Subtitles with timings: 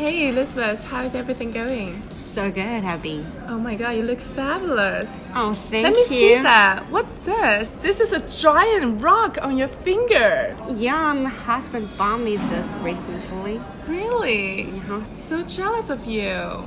[0.00, 2.00] Hey Elizabeth, how's everything going?
[2.10, 3.26] So good, have been.
[3.46, 5.26] Oh my god, you look fabulous.
[5.34, 6.06] Oh, thank Let me you.
[6.06, 6.90] see that.
[6.90, 7.68] What's this?
[7.82, 10.56] This is a giant rock on your finger.
[10.70, 13.60] Yeah, my husband bought me this recently.
[13.86, 14.64] Really?
[14.64, 15.04] Uh-huh.
[15.14, 16.64] So jealous of you.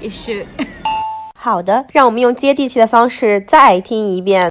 [0.00, 0.48] You should.
[1.38, 4.50] 好的，让我们用接地气的方式再听一遍。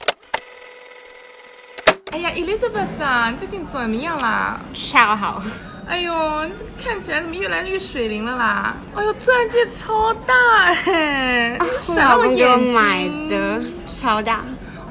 [2.11, 4.61] 哎呀，Elizabeth 啊，你最近怎么样啦？
[4.75, 5.41] 超好。
[5.86, 8.76] 哎呦，你这看起来怎么越来越水灵了啦？
[8.94, 10.34] 哎呦，钻戒超大
[10.86, 12.72] 哎，我闪到我老公给我眼睛。
[12.72, 14.40] 买的，超大。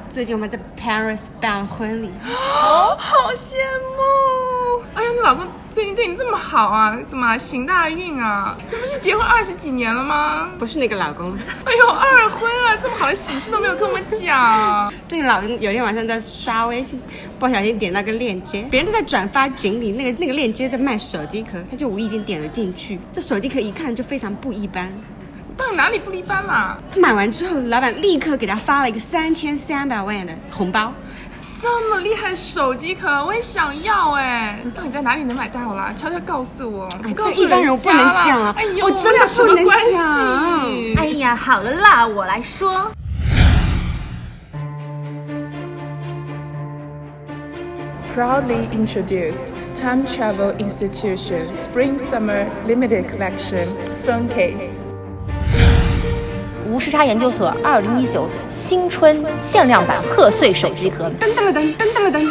[0.08, 3.54] 最近我们在 Paris 办婚礼，哦， 好羡
[3.96, 4.82] 慕！
[4.94, 6.98] 哎呦，你老公最近对你这么好啊？
[7.06, 8.56] 怎么行大运啊？
[8.68, 10.48] 你不是结婚二十几年了吗？
[10.58, 11.38] 不是那个老公了。
[11.64, 14.92] 哎呦，二婚啊，这么好的喜事都没有跟我们讲。
[15.08, 17.00] 对，老公有天晚上在刷微信，
[17.38, 22.98] 不小心点到个链接，别人都在转发锦鲤，那个那个链接在卖手机壳，他就无意间点了进去。
[23.12, 24.92] 这手机壳一看就非常不一般。
[25.56, 26.76] 到底哪里不一般啦？
[26.92, 30.92] 他买完之后，老板立刻给他发了一个三千三百万的红包。
[31.62, 34.62] 这么厉害的手机壳，我也想要哎！
[34.74, 35.92] 到底在哪里能买到啦？
[35.94, 42.90] 悄悄告诉我，哎不告诉这一般人我不能讲啊哎呦，我真的俩什么不能关讲系哎呀，好了啦，我来说。
[48.14, 53.66] Proudly introduced Time Travel Institution Spring Summer Limited Collection
[54.04, 54.89] Phone Case。
[56.70, 62.30] 无时差研究所二零一九新春限量版贺岁手机壳，噔噔了噔，噔噔了噔。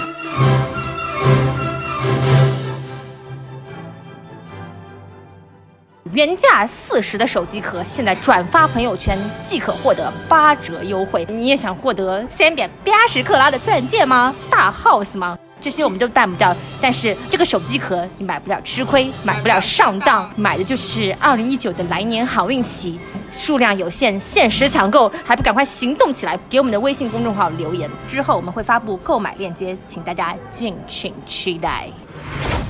[6.13, 11.27] 原价四十的手机壳，现在转发朋友圈即可获得八折优惠。
[11.29, 14.33] 你也想获得三百八十克拉的钻戒吗？
[14.49, 15.37] 大 house 吗？
[15.61, 22.97] 这些我们都办不到，但是这个手机壳你买不了吃亏，买不了上当，买的就是二零一九的来年好运气，
[23.31, 26.39] 数量有限，限时抢购，还不赶快行动起来？
[26.49, 31.87] 给我们的微信公众号留言，之后我们会发布购买链接，请大家敬请期待。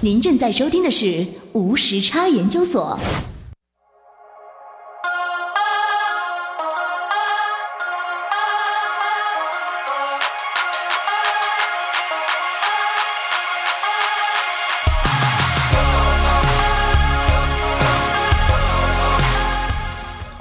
[0.01, 2.97] 您正在收听的是无时差研究所。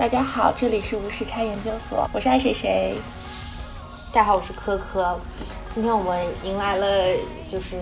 [0.08, 2.94] 大家好，这里是无时差研究所，我是爱谁谁。
[4.10, 5.20] 大家好，我是科科。
[5.74, 6.86] 今天我们迎来了
[7.52, 7.76] 就是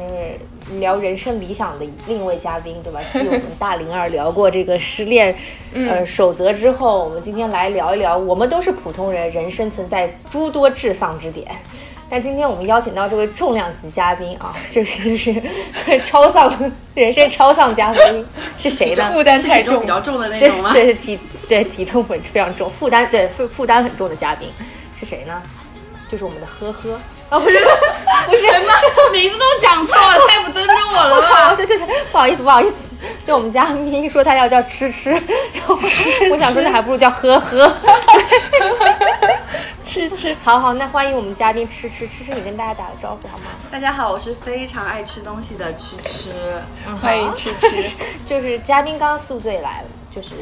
[0.80, 3.00] 聊人生理想的另一位嘉宾，对吧？
[3.14, 5.32] 继我们大灵儿聊过这个失恋
[5.72, 11.46] 呃守则之后，我们今天来聊一聊，我们都是普通人，人生存在诸多至丧之点。
[12.08, 15.34] 但今天我们邀请到这位重量级嘉宾啊， 就是就是
[16.06, 16.52] 超丧
[16.94, 19.10] 人生超丧嘉宾是谁呢？
[19.12, 20.70] 负担太重比，较重的那种吗？
[20.72, 21.18] 对体
[21.48, 24.48] 对体重很非常重，负担对负负担很重的嘉宾
[24.98, 25.42] 是谁呢？
[26.08, 26.92] 就是我们的呵呵
[27.28, 31.40] 啊，不是不是什么名字都讲错了，太不尊重我了吧？
[31.50, 32.94] 啊，对对对，不好意思不好意思，
[33.24, 35.20] 就我们嘉宾说他要叫吃吃，然
[35.66, 35.76] 后
[36.30, 37.74] 我想说那还不如叫呵呵。
[39.96, 43.44] 吃吃，好好，那欢迎我们嘉宾吃吃吃吃，你跟大家打个招呼好吗？
[43.70, 46.28] 大家好，我是非常爱吃东西的吃吃。
[47.00, 47.94] 欢迎吃吃。
[48.26, 50.32] 就是嘉宾刚宿醉来了，就是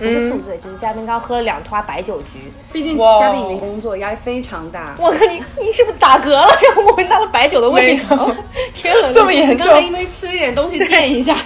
[0.00, 2.52] 不是宿醉，就是嘉宾刚喝了两坨白酒局。
[2.72, 4.96] 毕竟嘉宾已经工作，压力非常大。
[4.98, 6.48] 我靠，你你是不是打嗝了？
[6.74, 8.28] 让我闻到了白酒的味道。
[8.74, 11.36] 天啊，这么严重刚才因为吃一点东西垫一下。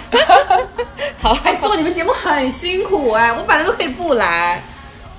[1.21, 4.59] 好，哎，做你们节目很辛苦哎，我本来都可以不来，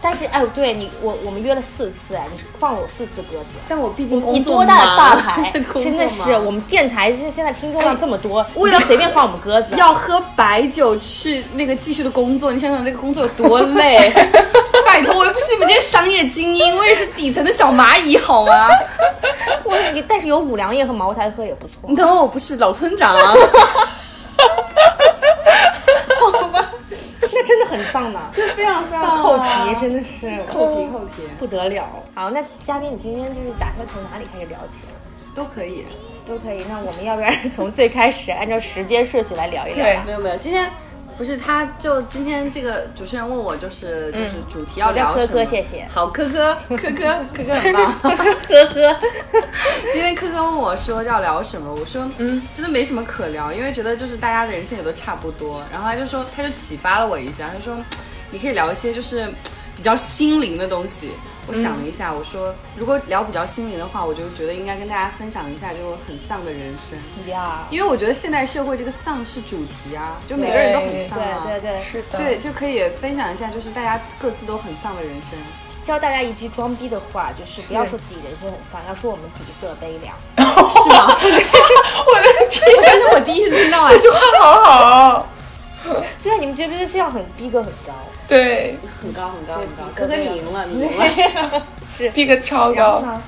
[0.03, 3.47] 但是哎，对你，我我们约了四次哎，你放了我四次鸽子。
[3.69, 9.75] 但我毕竟你工作多大的大忙牌， 真的是我们电台是现在听众量这么多，为了你就随便放我们鸽子。
[9.77, 14.13] 要喝白酒去那个继续的工作，你想想这个工作有多累。
[14.87, 18.69] 拜托，我又不是你们这些商业精英，我也是底层的小蚂蚁，好吗？
[19.65, 19.77] 我
[20.09, 21.75] 但是有五粮液和茅台喝也不错。
[21.87, 23.35] 你等会我不是老村长啊，
[27.21, 31.89] 那真的很丧呢，就非常丧啊扣题真的是扣题扣题不得了。
[32.15, 34.93] 好，那嘉宾你今天就是打算从哪里开始聊起啊？
[35.35, 35.87] 都可以。
[36.29, 36.65] 都可以。
[36.69, 40.03] 那我们要不然从最开始按照时间顺序来聊一聊吧？
[40.05, 40.71] 没有没有，今天
[41.21, 45.27] 不是他，就今天这个主持人问我，就是就是主题要聊什么？
[45.27, 46.91] 科科谢谢好，科科科科
[47.37, 47.93] 科科很棒。
[48.01, 48.97] 呵呵，
[49.93, 55.63] 今天科科问我说要聊什么，我说嗯，真的没什么可聊，因为觉得就是大家的人生也都差不多。
[55.71, 57.77] 然后他就说，他就启发了我一下，他说
[58.31, 59.29] 你可以聊一些就是
[59.77, 61.11] 比较心灵的东西。
[61.51, 66.97] 我想了一下，我说如果聊比较心灵的话，我就觉得应该跟大家分享一下，就是很丧的人生。
[67.29, 71.43] 呀，因为我觉得现代社会这个丧是主题啊，就每个人都很丧啊。
[71.45, 75.39] 对对对，是的，对，就可以分享一下，就是大家各自都很丧的人生。
[75.83, 80.15] 教大家一句装逼的话，就是不要说自己人生很丧，要说我们底色悲凉。
[80.71, 81.17] 是吗？
[82.07, 82.63] 我的天！
[82.85, 85.27] 这是我第一次听到啊，这话好好，
[86.23, 87.95] 对啊，你们觉不觉得这样很逼格很高？
[88.31, 89.93] 对，很高很高很高。
[89.95, 92.11] 哥哥你赢了，你赢了。
[92.15, 92.75] 逼格超高。
[92.75, 93.23] 然后呢？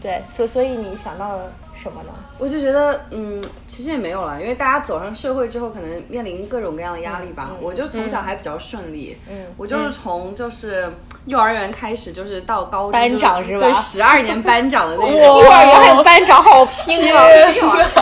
[0.00, 2.10] 对，所所以你想到了什么呢？
[2.38, 7.50] 我就觉得，嗯，其实也没有了，因为大家走上社会之后，可能面临各种各样的压力吧。
[7.60, 10.90] 我就从小还比较顺利，嗯，我就是从就是
[11.26, 15.20] 幼儿园开始，就是到高中班长是吧对，十二年班长的那种。
[15.20, 17.26] 幼儿园还有班长，好拼啊！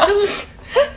[0.07, 0.29] 就是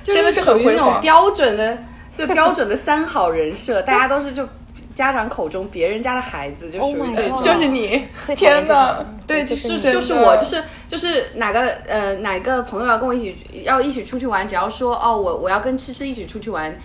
[0.04, 1.78] 真的是属于那种标准的，
[2.16, 4.48] 就标准的三好人设，大家都是就
[4.94, 7.42] 家长口中别人家的孩子，就 Oh 属于这种。
[7.44, 8.04] 就是你，
[8.36, 9.06] 天哪！
[9.26, 16.78] 对，就就是就是我，就是就是哪个呃哪个朋友要跟我一起要一起出去玩，只要说哦我我要跟吃吃一起出去玩，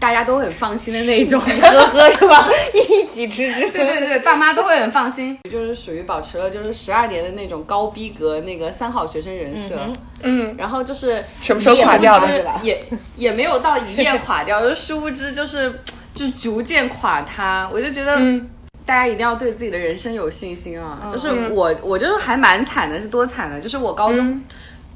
[0.00, 1.40] 大家都很放心的那种。
[1.40, 2.48] 呵呵是吧？
[2.74, 3.70] 一起吃吃。
[3.70, 9.78] 对对对，爸妈都会很放心，就是属于保持了就是十二年的那种高逼格那个三好学生人设。
[10.22, 12.84] 嗯，然后就是什么时候垮掉的殊不知是吧也
[13.16, 15.80] 也没有到一夜垮掉，就是殊不知就是
[16.22, 17.68] 就是逐渐垮塌。
[17.72, 18.48] 我就觉得，嗯。
[18.84, 21.08] 大家一定要对自己的人生有信心啊！
[21.10, 24.42] 就是我我就是还蛮惨的，是多惨的，就是我高中。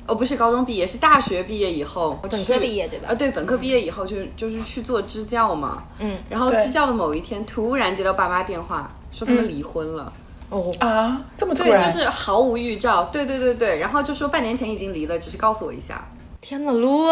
[0.09, 3.11] 哦，不是高中毕业，是大学毕业以后，本科毕业对吧？
[3.11, 10.13] 啊，对，本科毕业以后就就是去做支教嘛，嗯，然后支教的某一天，突然接到爸妈电话，说他们离婚了，
[10.51, 16.05] 哦，啊，这么突对，然，就是毫无预兆，对对对对，然后就说半年前已经离了，只是告诉我一下，
[16.49, 17.09] 天呐，撸！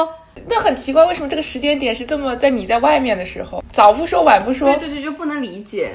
[0.49, 5.91] 那很奇怪，为什么这个时间点是这么在你在外面的时候，早不说晚不说，对对对，就不能理解，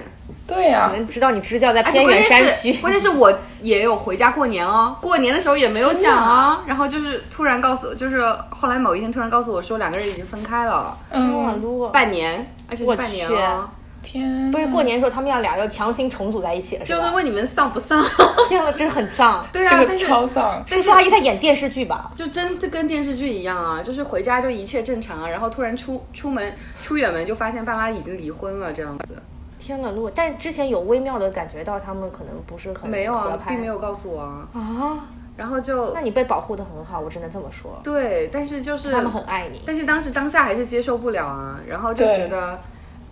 [0.46, 2.74] 对呀、能知道你支教在偏远山区。
[2.74, 11.88] 是，关键是我也有回家过年哦，过年的时候也没有讲啊，然后就是突然告诉，就是后来某一天突然告诉我说两个人已经分开了，天呐，撸！
[11.92, 13.70] 半年，而且是半年哦，
[14.02, 18.04] 天，不是过年的时候，他们要俩要强行重组在一起了，就是问你们丧不丧？
[18.48, 19.46] 天呐，真的很丧。
[19.54, 22.12] 对啊，但是超丧，叔叔阿姨在演电视剧吧？
[22.16, 29.16] 就真就跟电视剧一样啊，就是回家就一切正常啊，然后突然出出门出远门就发现爸妈已经离婚了这样子，
[29.60, 30.10] 天呐，撸！
[30.10, 35.08] 但之前有微妙的感觉到他们可能不是很没有啊，合拍并没有告诉我啊，啊。
[35.38, 37.80] 然后就那你被保护的很好，我只能这么说。
[37.82, 39.62] 对，但是就是他们很爱你。
[39.66, 42.60] 但是当时当下还是接受不了啊，然后就觉得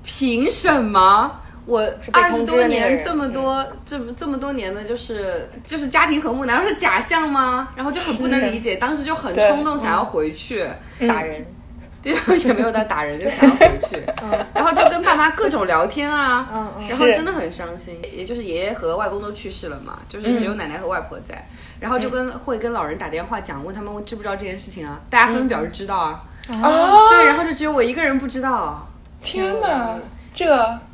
[0.07, 1.41] 凭什么？
[1.65, 7.67] 我二十多年这么多这么这么多年的，就是就是家庭和睦，难道是假象吗？
[7.75, 10.65] 然后就很不能理解，当时就很冲动想要回去，
[11.05, 11.45] 打人，
[12.01, 14.01] 就也没有到打人，就想要回去，
[14.55, 17.99] 然后就跟爸妈各种聊天啊，然后真的很伤心。
[18.13, 21.45] 也就是爷爷和外公都去世了嘛，就是只有奶奶和外婆在，
[21.81, 26.23] 然后就跟会跟老人打电话讲，问他们知不知道这件事情啊，大家纷纷表示知道啊，
[26.63, 28.87] 啊，对，然后就只有我一个人不知道，
[29.21, 29.95] 天哪，
[30.33, 30.45] 这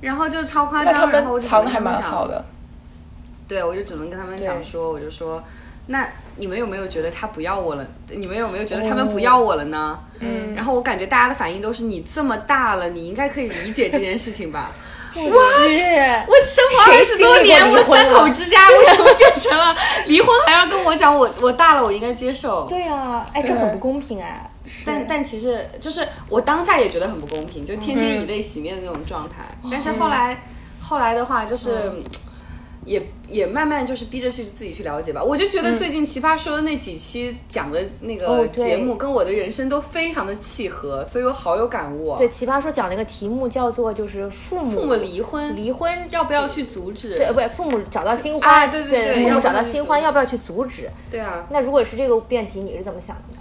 [0.02, 2.46] 然后就超夸张，然后我就只们藏的还能跟他们讲蛮好，的，
[3.48, 5.44] 对我就只能跟他们讲说，我就说。
[5.86, 7.86] 那你们有没有觉得他不要我了？
[8.08, 10.00] 你们有没有觉得他们不要我了呢？
[10.20, 14.72] 嗯，然后我感觉大家的反应都是你这么大了，你应该可以理解这件事情吧？
[15.14, 15.22] 哇！
[15.22, 19.75] 我生活二十多年，我三口之家为什么变成了
[20.08, 20.30] 离婚？
[20.48, 22.66] 还要跟我讲我我大了，我应该接受。
[22.68, 24.50] 对啊，哎，这很不公平哎。
[24.86, 29.43] 但但其实就是我当下也觉得很不公平，就天天以泪洗面的那种状态。
[29.70, 30.41] 但是后来
[30.82, 31.91] 后来的话，就是、
[32.86, 35.24] 也也慢慢就是逼着去自己去了解吧。
[35.24, 42.17] 我就觉得最近奇葩说的那几期讲的那哦个节目跟我的人生都非常的契合，所以我好有感悟啊。
[42.17, 47.15] 对，奇葩说讲了一个题目叫做就是父母父母离婚，离婚要不要去阻止？
[47.17, 50.89] 对，不对，父母找到新欢，啊对对对父母找到新欢，要不要去阻止？
[51.10, 53.39] 对啊，那如果是这个辩题，你是怎么想的呢？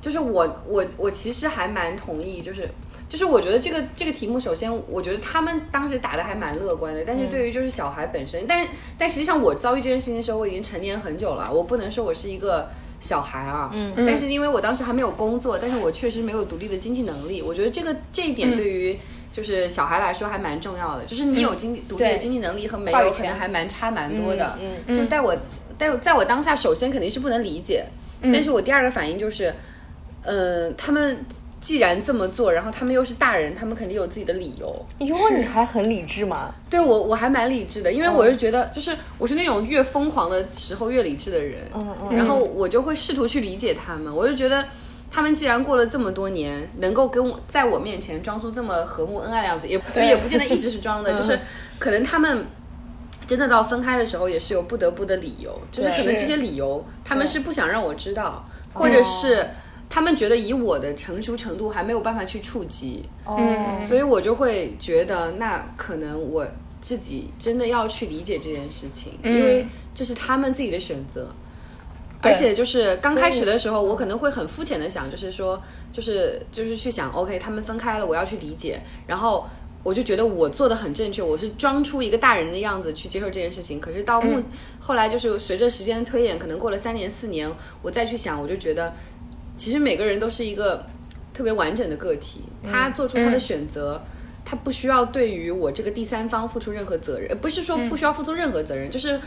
[0.00, 2.68] 就是我我我其实还蛮同意，就是
[3.08, 8.66] 就是我觉得这个这个题目，首先我觉得他们当时打的还蛮乐观的，但是对于就是小孩本身，但
[8.98, 18.98] 但实际上我遭遇这件事情的时候，我已经成年很久了，我不能说我是一个小孩啊，嗯，但是因为我当时还没有工作，但是我确实没有独立的经济能力，我觉得这个这一点对于。
[19.32, 24.58] 就是小孩来说还蛮重要的，就是你有经济、独立的经济能力和没话语权有可能还蛮差蛮多的。
[24.86, 25.36] 嗯就在我
[25.78, 27.86] 在我在我当下，首先肯定是不能理解，
[28.20, 29.54] 但是我第二个反应就是，
[30.22, 31.24] 呃，他们
[31.60, 34.66] 既然这么做，然后他们又是大人，他们肯定有自己的理由。
[34.98, 36.54] 哟，你还很理智吗？
[36.68, 44.64] 对我我还蛮理智的，因为我是觉得，就是我是那种越疯狂的时候越理智的人，嗯嗯然后我就会试图去理解他们，我就觉得。
[45.12, 51.36] 他们既然过了这么多年，能够跟我在我面前装出这么和睦恩爱的样子，也对也不见得一直是装的， 就是
[51.80, 52.46] 可能他们
[53.26, 59.44] 真的到分开的时候，也是有不得不的理由，就是可能这些理由他们是不想让我知道，或者是
[59.90, 66.46] 他们觉得以我的成熟程度还没有办法去触及，嗯，所以我就会觉得那可能我
[66.80, 71.28] 自己真的要去理解这件事情，因为这是他们自己的选择。
[72.22, 75.58] 而且就是刚开始的时候，我可能会很肤浅的想，就是说，
[75.90, 79.46] 就是就是去想，OK，他们分开了，我要去理解，然后
[79.82, 83.80] 我就觉得我做的很正确，我是装出一个大人的样子去接受这件事情。
[83.80, 84.38] 可是到目、
[84.78, 88.92] 后来就是随着时间的推演，可能过了三年四年，我再去想，我就觉得
[89.60, 90.82] 其实每个人都是一个
[91.34, 94.00] 特别完整的个体，他做出他的选择。
[94.42, 99.20] 他不需要对于我这个第三方付出任何责任，呃不是说不需要付出任何责任，就是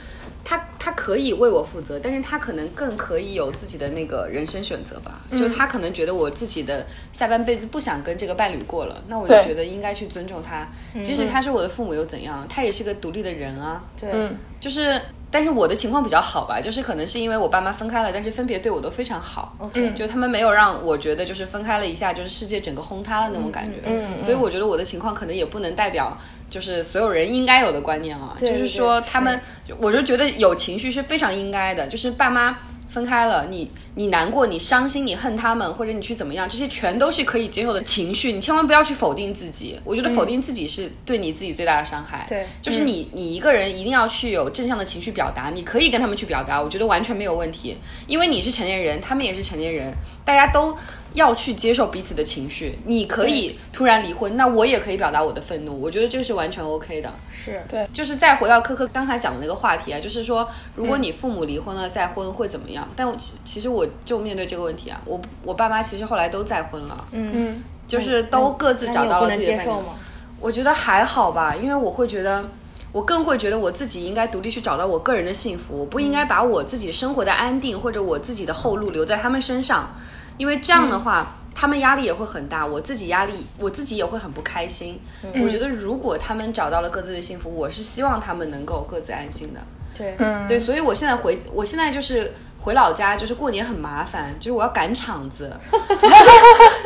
[0.43, 5.21] 他他可以为我负责，但是他可能更可以有自己的那个人生选择吧。
[5.37, 10.67] 就他可能觉得我自己的下半辈子不想跟这个伴侣过了，那我就觉得应该去尊重他，
[11.01, 13.81] 即使他是我的父母又怎样，他也是个独立的人啊。
[13.97, 14.99] 对，嗯就是，
[15.33, 19.57] 但是我的情况比较好吧，就是可能是因为我爸妈分开了，但是分别对我都非常好。
[19.73, 23.79] 嗯就他们没有让我觉得就是分开了一下，就是世界整个轰塌了那种感觉。
[23.85, 26.15] 嗯所以我觉得我的情况可能也不能代表
[26.49, 29.41] 就是所有人应该有的观念啊，对就是说他们，
[29.79, 32.55] 我就觉得有情绪是非常应该的，就是爸妈。
[32.89, 38.31] 分开了，你你难过，你伤心，你恨他们，或者你去怎么样，这些全都是可以接受的情绪。
[38.31, 42.25] 你千万不要去否定自己，我觉得否定自己是对你自己最大的伤害。
[42.27, 49.93] 对就是你你一个人一定要去有正向的情绪表达，你可以跟他们去表达，我觉得完全没有问题，因为你是成年人，他们也是成年人，
[50.25, 50.75] 大家都
[51.13, 52.79] 要去接受彼此的情绪。
[52.85, 57.13] 你可以突然离婚，那我也可以表达我的愤怒，我觉得这个是完全 OK 的。
[57.31, 62.88] 是对就是再回到科科刚才讲的那个话题啊，就是说，如果你父母离婚了再婚会怎么样？
[62.95, 69.97] 但我其其实我就面对这个问题啊，我我爸妈其实后来都再婚了，嗯，就是都各自找到了自己的伴侣那你有不能接受吗？
[70.39, 72.43] 我觉得还好吧，因为我会觉得，
[72.91, 79.93] 我更会觉得我自己应该独立去找到我个人的幸福，我不应该把我自己生活的安定或者我自己的后路留在他们身上，
[80.37, 81.35] 因为这样的话。
[81.55, 84.99] 他们压力也会很大，我自己压力，我自己也会很不开心。
[85.35, 89.59] 我觉得如果他们找到了各自的幸福，我是希望他们能够各自安心的。
[89.97, 90.47] 对，嗯。
[90.47, 95.55] 对，所以我现在回，我现在就是回老家，就是过年很麻烦，就是我要赶场子，
[96.01, 96.29] 就是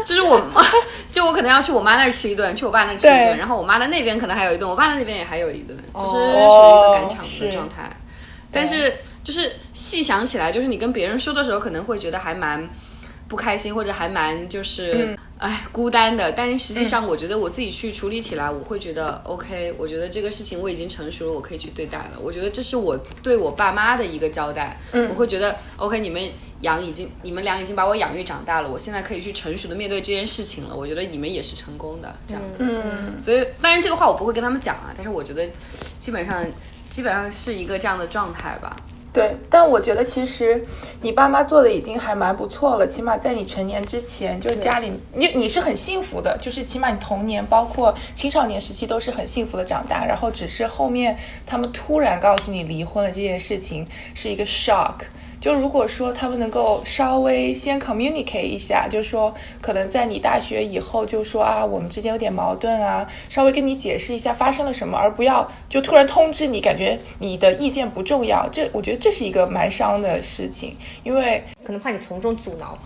[0.06, 0.42] 就是我，
[1.12, 7.90] 就我可能要去我妈那儿吃一顿，去我爸那儿吃一顿，然后我妈的那边可能还有一顿，我爸的那边也还有一顿，就是属于哦一个赶场子的状态。
[8.50, 12.68] 但是就是细想起来，就是你跟别人说的时候，可能会觉得还蛮
[13.28, 16.32] 不开心，或者还蛮就是哎、孤单的。
[16.32, 19.74] 但是实际上，我觉得我自己去处理起来，我会觉得 OK。
[19.78, 22.20] 我觉得这个事情我已经成熟了，我可以去对待了。
[22.22, 24.80] 我觉得这是我对我爸妈的一个交代。
[25.10, 26.22] 我会觉得 OK，你们
[26.62, 30.76] 养已经，你们俩已经把我养育长大了，我现在可以去成熟的面对这件事情了。
[30.76, 32.64] 我觉得你们也是成功的，这样子。
[32.64, 35.48] 嗯所以，当然这个话我不会跟他们讲啊，但是我觉得
[36.00, 36.46] 基本上
[36.90, 38.76] 基本上是一个这样的状态吧。
[39.18, 40.64] 对，但我觉得其实
[41.02, 54.96] 你爸妈做的已经还蛮不错了，起码在你成年之前，就是家里你你是很幸福的，就是起码你童年包括青少年时期都是很幸福的长大，然后只是后面他们突然告诉你离婚了这件事情是一个 shock。
[55.40, 68.50] 就如果说他们能够稍微先 communicate 一下，就说可能在你大学以后就说啊，我们之间有点矛盾啊，稍微跟你解释一下发生了什么，而不要就突然通知你，感觉你的意见不重要。
[68.52, 72.78] 这我觉得这是一个蛮伤的事情，因为可能怕你从中阻挠。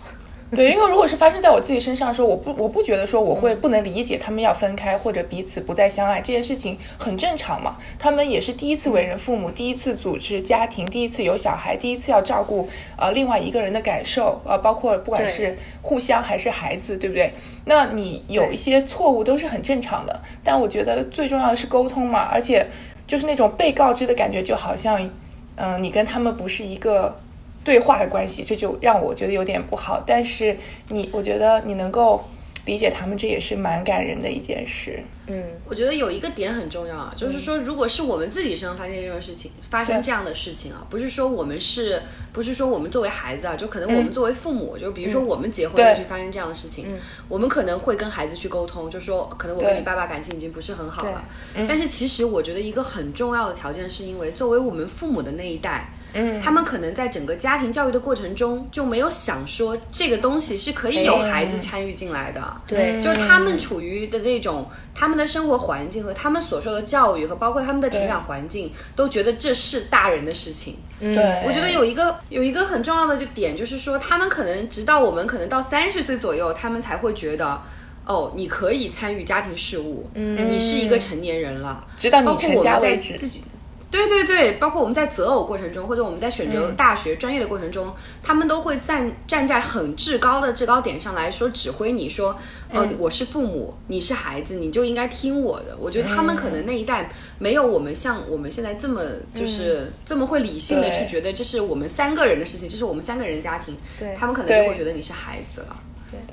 [0.54, 7.78] 对，因为如果是发生在我自己身上的时候，我不我不觉得说我会不能理解他们要分开或者彼此不再相爱这件事情很正常嘛。
[7.98, 12.68] 他们也是第一次为人父母，第一次组织家庭，第一次有小孩，第一次要照顾
[12.98, 17.32] 呃另外一个人的感受，呃，包括不管是互相还是孩子，对不对？
[17.64, 22.66] 那你有一些错误都是很正常的，但我觉得最重要的是沟通嘛，而且
[23.06, 25.08] 就是那种被告知的感觉，就好像
[25.56, 27.18] 嗯、你跟他们不是一个。
[27.64, 30.02] 对话的关系，这就让我觉得有点不好。
[30.06, 30.56] 但是
[30.88, 32.24] 你，我觉得你能够
[32.64, 35.02] 理解他们，这也是蛮感人的一件事。
[35.28, 42.02] 嗯，我觉得有一个点很重要啊，就是说，如果是我们自己身上发生这种事情，发生这样的事情啊，不是说我们是，
[42.32, 46.86] 不是说我们作为孩子啊，就可能我们作为父母，就比如说我们结婚了去发生这样的事情，
[47.28, 51.24] 我们可能会跟孩子去沟通，就说可能我跟你爸爸感情已经不是很好了，
[51.68, 55.88] 但是其实我觉得一个很重要的条件是因为作为我们父母的那一代。
[56.14, 63.00] 嗯，他们可能在整个家庭教育的过程中就没有想说这个东西是可以有孩子参与进来的，对。
[63.00, 70.76] 就是他们处于的那种他们的生活环境和他们所受的教育和包括他们的成长环境，都觉得这是大人的事情。
[71.00, 77.60] 对，我觉得有一个有一个很重要的就点，就是说他们可能直到我们可能到三十岁左右，他们才会觉得。
[78.04, 83.16] 哦，你可以参与家庭事务，嗯，你是一个成年人了，直到你成包括我们在家为止。
[83.16, 83.44] 自己，
[83.92, 92.34] 对对对，包括我们在择偶过程中，或者我们在选择大学专业的过程中，他们都会站站在很至高的制高点上来说指挥你说，
[92.70, 95.76] 呃，我是父母，你是孩子，你就应该听我的。
[95.78, 99.02] 我觉得他们可能那一代没有我们像我们现在这么
[99.34, 103.76] 就是这么会理性的去觉得这是我们三个人的事情，这是我们三个人家庭，
[104.16, 105.76] 他们可能就会觉得你是孩子了。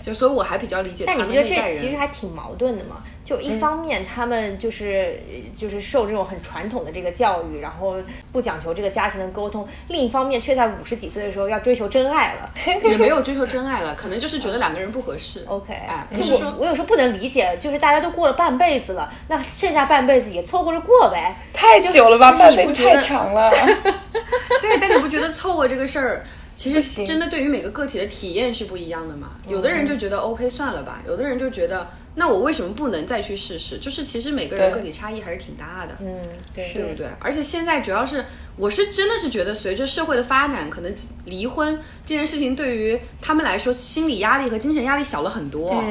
[0.02, 1.48] 就所以我还比较理解但你不觉得。
[1.48, 3.04] 这其实还挺矛盾的吗？
[3.24, 5.22] 就一方面他们就是、
[5.56, 7.98] 就是受这种很传统的这个教育，然后
[8.32, 12.50] 不讲求这个家庭的沟通；另一方面却在五十几岁的时候要追求真爱了。
[12.84, 15.44] 也没有追求 真爱了，可能就是觉得两个人不合适。
[15.48, 21.36] OK，哎，不就是我说我有时候不能理解，就是大家都过了半辈子了，那剩下半辈子也凑合着过呗。
[21.54, 23.52] 太久了吧，是半辈子太长了。
[24.60, 26.26] 对，但你不觉得凑合这个事儿，
[26.60, 29.38] 其实真的对于每个个体的体验是不一样的嘛？
[29.48, 33.78] 有的人就觉得 OK 算了吧，有的人就觉得那我为什么不能再去试试？
[33.78, 35.96] 就是其实每个人个体差异还是挺大的。
[36.02, 36.20] 嗯，
[36.54, 37.08] 对对不对？
[37.20, 38.26] 而且现在主要是，
[38.58, 40.94] 我是真的是觉得，随着社会的发展，可能
[41.26, 45.84] 离婚这件事情对于他们来说，心理压力和精神压力小了很多。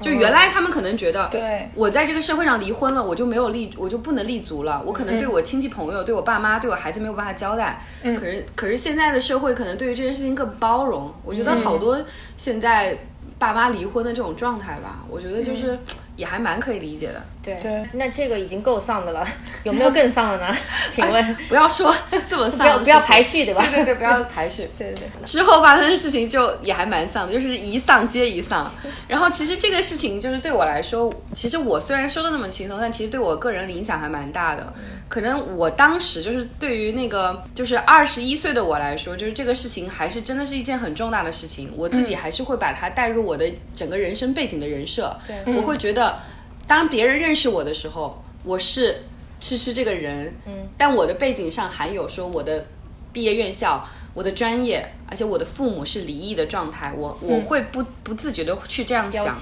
[0.00, 7.82] 就原来他们可能觉得，对我在这个社会上离婚了，我就没有立，我就不能立足了，我可能对我亲戚朋友、对我爸妈、对我孩子没有办法交代。
[8.02, 11.12] 可是，可是现在的社会可能对于这件事情更包容。
[11.24, 12.02] 我觉得好多
[12.36, 12.96] 现在
[13.38, 15.78] 爸妈离婚的这种状态吧，我觉得就是
[16.16, 17.22] 也还蛮可以理解的。
[17.42, 19.26] 对对那这个已经够丧的了，
[19.64, 20.56] 有没有更丧的呢？
[20.88, 21.94] 请问，不要说
[22.26, 23.62] 这么丧 不要不要排序对吧？
[23.70, 24.66] 对对对，不要排序。
[24.78, 25.26] 对对对。
[25.26, 28.70] 之后发生的事情就也还蛮丧的，就是一丧接一丧。
[29.06, 34.72] 然后其实这个事情就是对我来说，其实我虽然说的那么轻松，但其实对我个人的影响还蛮大的。
[35.14, 41.72] 可能我当时就是对于那个就是二十一岁的我来说，就是这个事情还是真的是一件很重大的事情。
[41.76, 45.16] 我自己还是会把它带入我的整个人生背景的人设，
[45.56, 46.18] 我会觉得
[46.66, 49.04] 当别人认识我的时候，我是
[49.38, 52.66] 吃吃这个人，嗯，但我的背景上还有说我的
[53.12, 59.32] 毕业院校、我的专业，而且我的父母是离异的状态，我我会不不自觉的去这样想。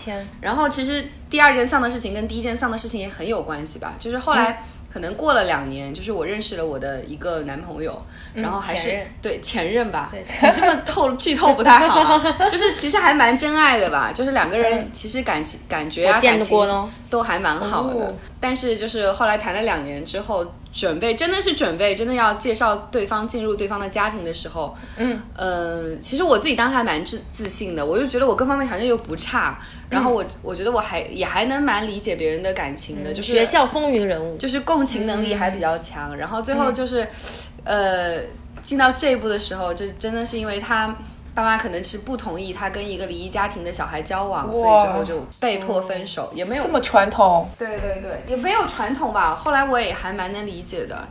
[0.43, 4.67] 然后其实第二件丧的事情跟第一件丧的事情也很有关系吧，就是后来。
[4.93, 8.01] 可能过了两年，就是我认识了我的一个男朋友，
[8.35, 18.15] 然后还是前对前任吧，你这么透剧透不太好啊， 就是其实还蛮真爱的吧，就是两个人其实感情感觉啊感情都还蛮好的，哦。
[18.39, 29.59] 但是就是后来谈了两年之后，准备真的是准备真的要介绍对方进入对方的家庭的时候，嗯，呃，其实我自己当时还蛮自自信的，我就觉得我各方面条件又不差，
[29.93, 37.07] 然后我我觉得我还也还能蛮理解别人的感情的，就是学校风云人物，就是共情能力还比较强，然后最后就是，
[37.65, 38.23] 呃，
[38.63, 40.97] 进到这一步的时候，这真的是因为他
[41.35, 49.35] 爸妈可能是不同意他跟一个离异家庭的小孩交往，所以最后就被迫分手，也没有这么传统，对对对，也没有传统吧。
[49.35, 51.07] 后来我也还蛮能理解的，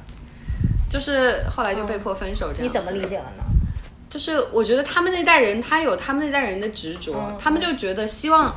[0.89, 3.05] 就是后来就被迫分手这样、你怎么理？
[3.05, 3.43] 解了呢？
[4.11, 8.53] 就是我觉得他们那代人，他有他们那代人的执着，他们就觉得希望。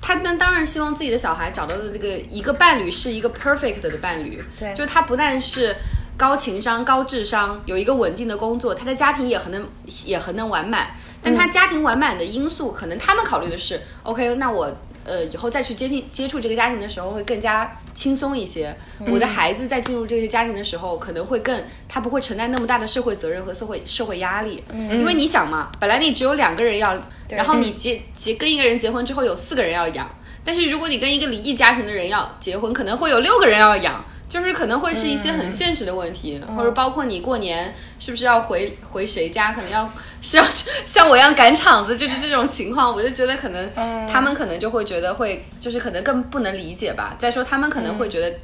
[0.00, 5.74] 他那当然希望自己的小孩找到的这个一个伴侣是一个 perfect 的伴侣，对就是他不但是
[6.16, 9.68] 高情商、高智商，有一个稳定的工作，他的家庭也很能
[10.04, 10.90] 也很能完满。
[11.20, 14.72] 但他家庭完满的因素，可能他们考虑的是，OK，那我
[15.08, 18.76] 呃以后再去接近接触这个家庭的时候会更加轻松一些。
[19.06, 24.62] 我的孩子在进入这些家庭的时候，可能会更他不会承担那么大的社会责任和社会社会压力。
[24.72, 26.96] 嗯因为你想嘛，本来你只有两个人要，
[27.30, 30.08] 然后你结结跟一个人结婚之后有四个人要养，
[30.44, 34.04] 但是如果你跟一个离异家庭的人要结婚，可能会有六个人要养。
[34.28, 43.70] 就是可能会是一些很现实的问题，或者包括你过年是不是要回回谁家，可能要是要去像我一样赶场子，就是这种情况，我就觉得可能
[44.06, 47.16] 他们可能就会觉得会，就是可能更不能理解吧。
[47.18, 48.36] 再说他们可能会觉得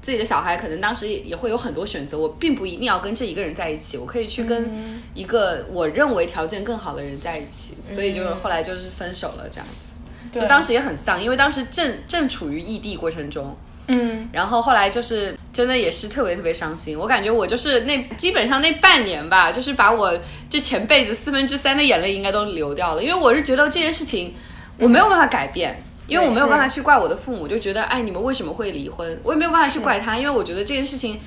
[0.00, 4.70] 自己的小孩可能当时也也会有很多选择，我并不一定要跟这一个人在一起，我可以去跟
[5.12, 10.38] 一个我认为条件更好的人在一起，所以就是后来就是分手了这样子。
[10.38, 13.56] 就当时也很丧，因为当时正正处于异地过程中。
[13.92, 24.34] 嗯，然后后来就是真的也是特别特别伤心，我感觉我就是那基本上那半年吧，就是把我这前辈子四分之三的眼泪应该都流掉了，因为我是觉得这件事情
[24.78, 31.20] 我没有办法改变，因为我没有办法去怪我的父母，就觉得哎你们为什么会离婚，我也没有办法去怪他，因为我觉得这件事情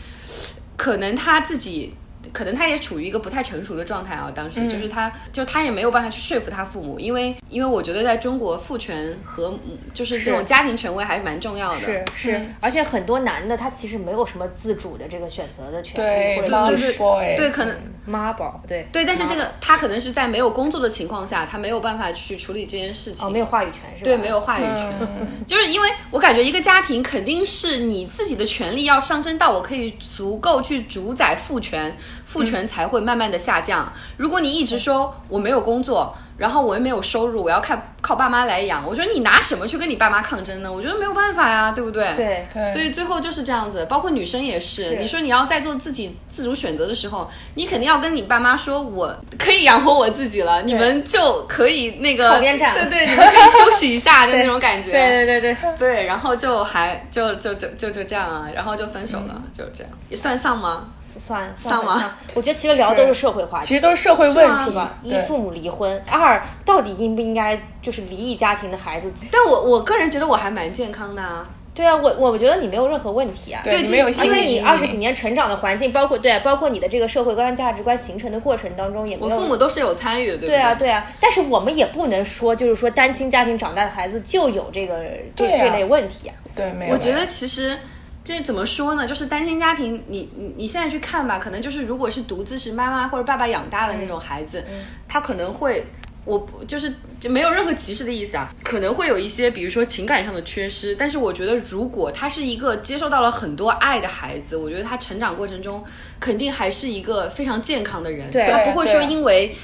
[0.75, 1.93] 可能他自己
[2.33, 4.31] 可能他也处于一个不太成熟的状态啊。
[4.33, 11.79] 当时、嗯就是他，就他也没有办法去说服他父母，因为因为我觉得在中国父权和嗯就是这种家庭权威还是蛮重要的。
[11.79, 23.27] 是是，嗯而且很多男的他其实没有什么自主的这个选择的权对利，或者对是对对，可能妈宝，对对，但是这个他可能是在没有工作的情况下，他没有办法去处理这件事情。
[23.27, 24.05] 哦没有话语权是吧？
[24.05, 24.93] 对，没有话语权，
[25.45, 33.91] 就是因为我感觉一个家庭肯定是你自己的权利要上升到我可以足够去主宰父权，父权才会慢慢的下降。
[34.17, 40.69] 如果你一直说我没有工作，然后我又没有收入，我要靠靠爸妈来养，我觉得你拿什么去跟你爸妈抗争呢？
[40.71, 42.13] 我觉得没有办法呀，对不对？
[42.13, 44.97] 对对所以最后就是这样子，包括女生也是。
[44.97, 54.91] 你说你要在做自己自主选择的时候，你肯定要跟你爸妈说，我可以养活我自己了，你们就可以那个边站对对，你们可以休息一下 的那种感觉。
[54.91, 60.89] 对对对对，对，然后就还就就就就就这样啊，然后就分手了，就这样，也算丧吗？
[61.19, 64.97] 算算吗我觉得其实聊的都是社会话题，其实都是社会问题吧？
[65.03, 69.11] 一父母离婚，二到底应不应该就是离异家庭的孩子？
[69.31, 71.47] 但我我个人觉得我还蛮健康的啊。
[71.73, 73.59] 对啊，我我觉得你没有任何问题啊。
[73.61, 85.03] 对你没有心理且你二十几年成长的环境，包括对，包括你的这个社会观、价值观形成的过程当中，也没有我父母都是有参与的，对啊，对啊，但是我们也不能说，就是说单亲家庭长大的孩子就有这个
[85.35, 86.35] 这、啊这类问题啊。
[86.55, 86.93] 对，没有。
[86.93, 87.77] 我觉得其实
[88.25, 89.07] 这怎么说呢？
[89.07, 94.61] 就是单亲家庭，你你你现在去看吧，可能就是如果是独自是妈妈或者爸爸养大的那种孩子，
[95.07, 95.85] 他可能会。
[96.25, 105.83] 我就是就没有任何歧视的意思啊，可能会有一些，比如说情感上的缺失，但是我觉得如果他是一个接受到了很多爱的孩子，我觉得他成长过程中
[106.19, 109.55] 肯定还是一个非常健康的人，对他不会说因为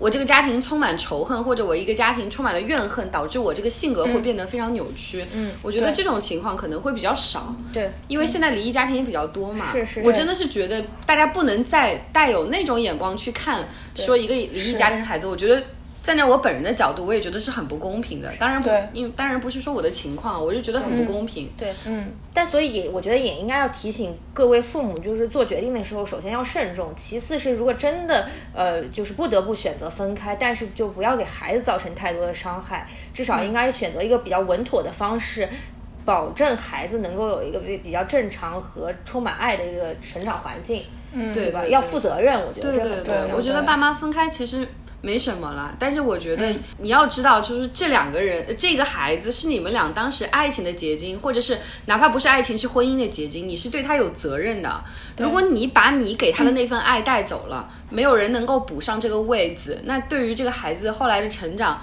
[0.00, 5.24] 我这个家庭充满仇恨，或者我一个家庭充满了怨恨，导致我这个性格会变得非常扭曲。
[5.34, 7.54] 嗯，我觉得这种情况可能会比较少。
[7.72, 15.62] 对，因为现在离异家庭也比较多嘛，是是是我真的是觉得大家不能再带有那种眼光去看，说一个离异家庭的孩子，我觉得。
[16.02, 18.32] 站在我本人的角度，我也觉得是很不公平的。
[18.38, 21.50] 当然不，因为当然不是说我的情况，我就觉得很不公平。
[21.56, 35.48] 对，嗯，但所以也我觉得也应该要提醒各位父母，就是做决定的时候，首先要慎重，其次是如果真的呃就是不得不选择分开，但是就不要给孩子造成太多的伤害，至少应该选择一个比较稳妥的方式。
[36.02, 40.82] 保证孩子能够有一个比比较正常和充满爱的一个成长环境，
[41.12, 41.34] 嗯，吧？
[41.34, 43.26] 对吧要负责任，我觉得对对这很重要。
[43.26, 44.66] 对，我觉得爸妈分开其实
[45.02, 54.84] 没什么了，但是我觉得嗯你要知道，就是这两个人，这个孩子是你们俩当时爱情的结晶，或者是哪怕不是爱情，是婚姻的结晶，你是对他有责任的。
[55.18, 61.80] 如果你把你给他的那份爱带走了，没有人能够补上这个位子，那对于这个孩子后来的成长。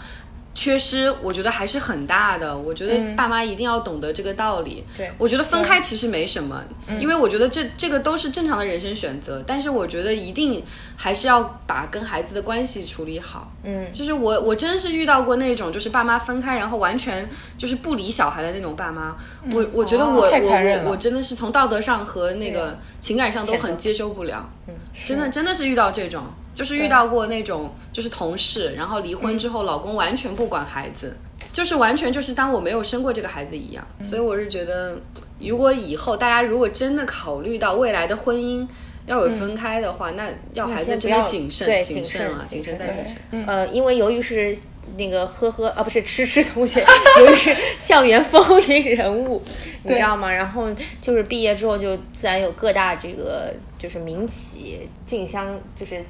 [0.57, 2.57] 缺失，我觉得还是很大的。
[2.57, 4.83] 我觉得爸妈一定要懂得这个道理。
[4.97, 6.59] 对我觉得分开其实没什么，
[6.99, 9.43] 因为我觉得这这个都是正常的人生选择。
[9.45, 10.63] 但是我觉得一定
[10.95, 13.53] 还是要把跟孩子的关系处理好。
[13.65, 19.15] 嗯，就是我我真是遇到过那种就是爸妈分开，然后完全就是不理小孩的那种爸妈。
[19.53, 24.51] 我我觉得我、我我我真的是从道德上和那个情感上都很接受不了。
[24.67, 24.73] 嗯，
[25.05, 26.23] 真的真的是遇到这种。
[26.57, 31.15] 就是遇到过那种，就是同事，然后离婚之后，老公完全不管孩子，
[31.53, 33.87] 就是完全就是当我没有生过这个孩子一样。
[34.01, 34.99] 所以我是觉得，
[35.39, 38.67] 如果以后大家如果真的考虑到未来的婚姻
[39.05, 43.45] 要有分开的话，那要孩子真的谨慎、对谨慎啊，谨慎再谨慎。
[43.45, 44.57] 呃，因为由于是
[44.97, 46.83] 那个呵呵啊，不是吃吃同学，
[47.21, 49.43] 由于是校园风云人物，
[49.83, 50.33] 你知道吗？
[50.33, 50.67] 然后
[50.99, 56.03] 就是毕业之后就自然有各大这个就是民企竞相就是。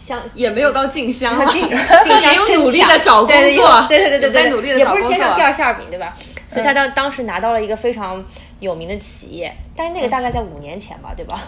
[0.00, 5.36] 相也没有到静香啊， 竞 就竞相也有努力的找工对作，对对对对对，在努力的也找工作不是天上。
[5.36, 6.14] 掉馅儿饼，对吧？
[6.48, 8.24] 所以他当当时拿到了一个非常
[8.58, 11.40] 有名的企业，但是那个大概在五年前吧，对吧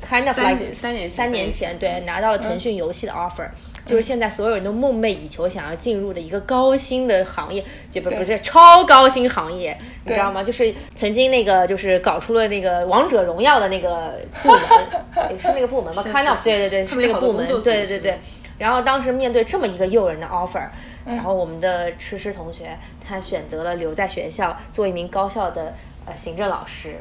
[0.00, 3.46] ？Kind of 三 like 年三年前三年前，对，拿到了腾讯游戏的 offer，
[3.90, 10.44] 就是现在所有人都梦寐以求想要进入的一个高薪的行业，就不不是超高薪行业，你知道吗？
[10.44, 14.60] 就是曾经那个就是搞出了那个王者荣耀的那个部门，
[15.30, 18.18] 也是那个部门吧？Kind of，对对对，是那个部门，对对对。
[18.58, 20.68] 然后当时面对这么一个诱人的 offer，
[21.04, 25.74] 然后我们的吃吃同学他选择了留在学校做一名高校的
[26.04, 26.96] 呃行政老师。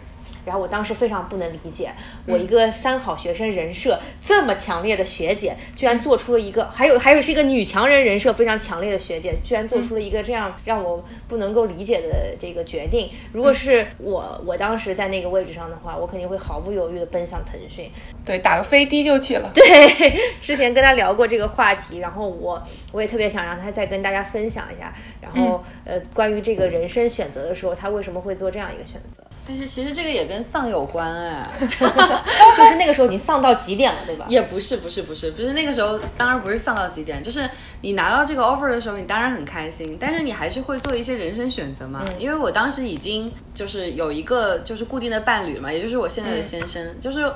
[0.45, 1.91] 然后我当时非常不能理解，
[2.25, 13.09] 我一个三好学生人设这么强烈的学姐，居然做出了一个，还有还有是一个女强人人设非常强烈的学姐，居然做出了一个这样让我不能够理解的这个决定。
[13.31, 17.91] 如果是我，我当时在那个位置上的话，我肯定会毫不犹豫的奔向腾讯。
[18.25, 19.51] 对，打个飞的就去了。
[19.55, 29.23] 对，之前跟他聊过这个话题，然后我我也特别想让他再跟大家分享一下，然后、呃，关于这个人生选择的时候，他为什么会做这样一个选择？
[29.47, 31.45] 但是其实这个也跟丧有关哎，
[32.55, 34.25] 就是那个时候你丧到极点了，对吧？
[34.29, 37.49] 也不是不是不是不是那个时候，当然不是丧到极点，就是
[37.81, 42.05] 你拿到这个 offer 的时候，你当然很开心，但是你还是会做一些人生选择嘛。
[42.19, 47.29] 因为我当时已经就是有一个就是固定的伴侣嘛，也就是我现在的先生，就是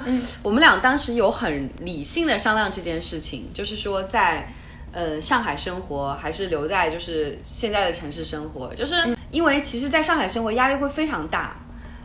[0.44, 4.48] 我们俩当时有很理性的商量这件事情，就是说在。
[4.96, 8.96] 呃，上海生活还是留在就是现在的城市生活，就是
[9.32, 11.60] 因为其实在上海生活压力会非常大。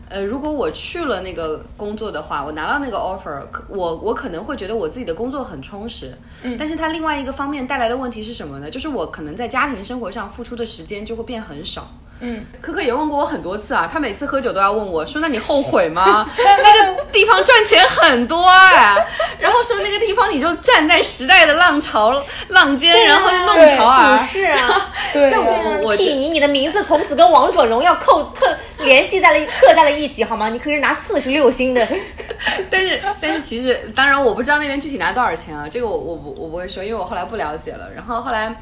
[0.08, 6.16] 呃，如果我去了那个工作的话，我拿到那个 offer，可我我可能会觉得我自己的工作很充实。
[6.42, 6.56] 嗯。
[6.58, 8.70] 但是它另外一个方面带来的问题是什么呢？
[8.70, 11.88] 就是我可能在家庭生活上付出的时间就会变很少。
[12.20, 16.28] 嗯，可可也问过我很多次啊，他每次喝酒都要问我说：“那你后悔吗？
[16.36, 18.96] 那个地方赚钱很多哎，
[19.38, 30.48] 然后说那个地方你就站在时代的浪潮浪尖，然后就弄潮儿。”是啊， 对但我我我替你，你的名字从此跟王者荣耀扣特联系在了刻在了一起，好吗？
[30.48, 31.86] 你可是拿四十六星的，
[32.68, 37.88] 但是但是其实当然我不知道那边具体拿多少钱啊，这个我我不我不会说，因为我后来不了解了。
[37.94, 38.54] 然后后来。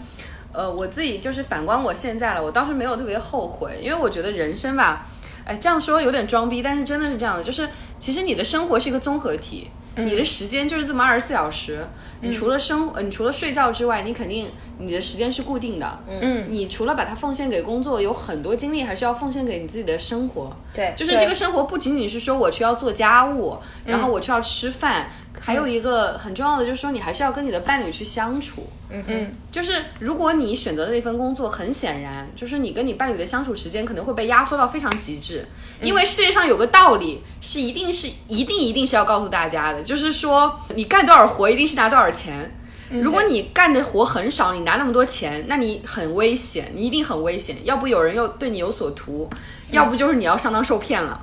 [0.56, 5.06] 呃，我自己就是反观我现在了，我倒是没有特别后悔，因为我觉得人生吧，
[5.44, 11.86] 哎，这样说有点装逼，但是真的是这样的，就是其实你的生活是一个综合体，你的时间就是这么二十四小时，
[12.22, 25.08] 你除了生，呃，你除了睡觉之外，你肯定你的时间是固定的，嗯，你除了把它奉献给工作，有很多精力还是要奉献给你自己的生活，对就是这个生活不仅仅是说我去要做家务，然后我去要吃饭，
[25.40, 28.68] 还有一个很重要的就是说你还是要跟你的伴侣去相处。
[28.88, 35.44] 嗯嗯，就是如果你选择的那份工作，很显然就是你跟你伴侣的相处时间可能会被压缩到非常极致，
[35.82, 42.52] 因为世界上有个道理是一定是一定一定是要告诉大家的，就是说你干多少活一定是拿多少钱。
[42.88, 47.56] 如果你干的活很少，你拿那么多钱，那你很危险，你一定很危险。
[47.64, 49.28] 要不有人又对你有所图，
[49.72, 51.20] 要不就是你要上当受骗了。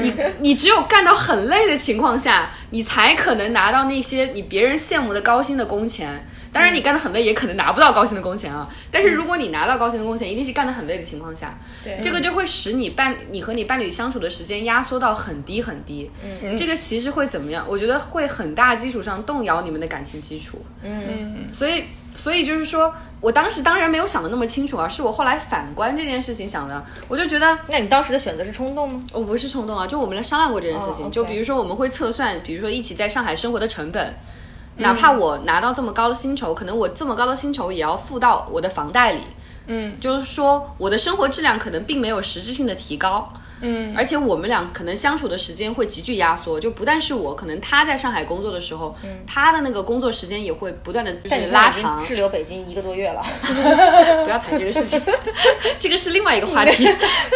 [0.00, 6.26] 你你只有干到很累的情况下，你才可能拿到那些你别人羡慕的高薪的工钱。
[6.52, 8.68] 当然，你干得很累，也可能拿不到高薪的工钱啊。
[8.90, 11.58] 但是如果你拿到高薪的工钱，一定是干得很累的情况下。
[11.82, 16.10] 对，这个就会使你伴你和你伴侣相处的时间压缩到很低很低。
[16.22, 17.64] 嗯，这个其实会怎么样？
[17.66, 20.62] 我觉得会很大基础上动摇你们的感情基础。
[20.82, 29.04] 嗯，所以，所以就是说我当时当然没有想的那么清楚啊，是我后来反观这件事情想的，我就觉得那你当时的选择是冲动吗？
[29.12, 31.10] 我不是冲动啊，就我们来商量过这件事情。
[31.10, 34.14] 就比如说我们会测算，比如说一起在上海生活的成本。
[34.76, 39.20] 哪怕我拿到这么高的薪酬，可能我这么高的薪酬也要付到我的房贷里。
[39.66, 43.30] 嗯，就是说我的生活质量可能并没有实质性的提高。
[43.62, 48.94] 嗯，而且我们俩可能相处的时间会急剧压缩，就不但是我，可能他在上海工作的时候，
[49.26, 51.12] 他的那个工作时间也会不断的
[51.52, 52.04] 拉长。
[52.04, 53.22] 滞留北京一个多月了，
[54.24, 55.00] 不要谈这个事情，
[55.78, 56.86] 这个是另外一个话题。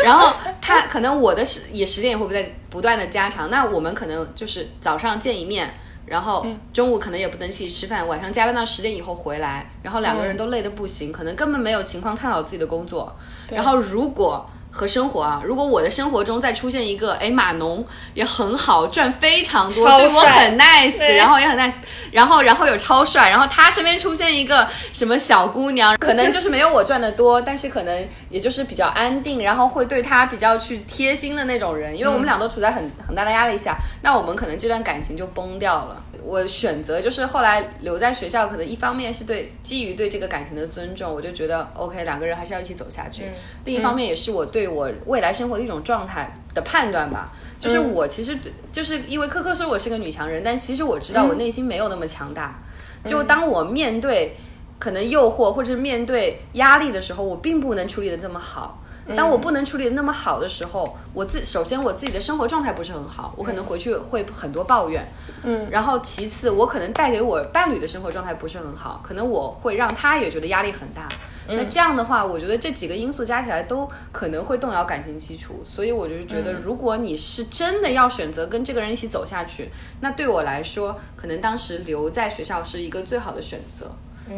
[0.05, 5.73] 然后他可能我的时也时间也会不在不断的加长，那我们可能就是早上见一面。
[6.07, 13.13] 然后中午可能也不能一起吃饭，晚上加班到十点以后回来，然后两个人都累得不行，可能根本没有情况探讨自己的工作。
[13.51, 21.77] 然后如果和生活啊，如果我的生活中再出现一个，哎，码农也很好，赚非常多，对我很 nice，然后也很 nice，
[22.13, 36.03] 然后然后有超帅，然后他身边出现一个什么小姑娘，可能就是没有我赚的多，但是可能也就是比较安定，然后会对他比较去贴心的那种人，因为我们俩都处在很很大的压力下，那我们可能这段感情就崩掉了。
[36.25, 43.31] 我选择就是后来留在学校，可能一方面是对基于对这个感情的尊重，我就觉得 OK，两个人还是要一起走下去。
[43.65, 47.33] 另一方面也是我对我未来生活的一种状态的判断吧。
[47.59, 48.37] 就是我其实
[48.71, 52.59] 就是因为科科说我是个女强人，但其实我知道我内心没有那么强大。
[53.07, 54.37] 就当我面对
[54.79, 58.83] 可能诱惑或者是面对压力的时候，我并不能处理的这么好。
[59.15, 65.07] 当我不能处理的那么好的时候，我自首先我自己的生活状态不是很好，我可能回去会很多抱怨，
[65.45, 71.09] 嗯，然后其次我可能带给我伴侣的生活状态不是很好，可能我会让他也觉得压力很大。
[71.49, 83.89] 那这样的话，我觉得这几个因素加起来都可能会动摇感情基础，所以我就觉得，如果你是真的要选择跟这个人一起走下去，那对我来说，可能当时留在学校是一个最好的选择。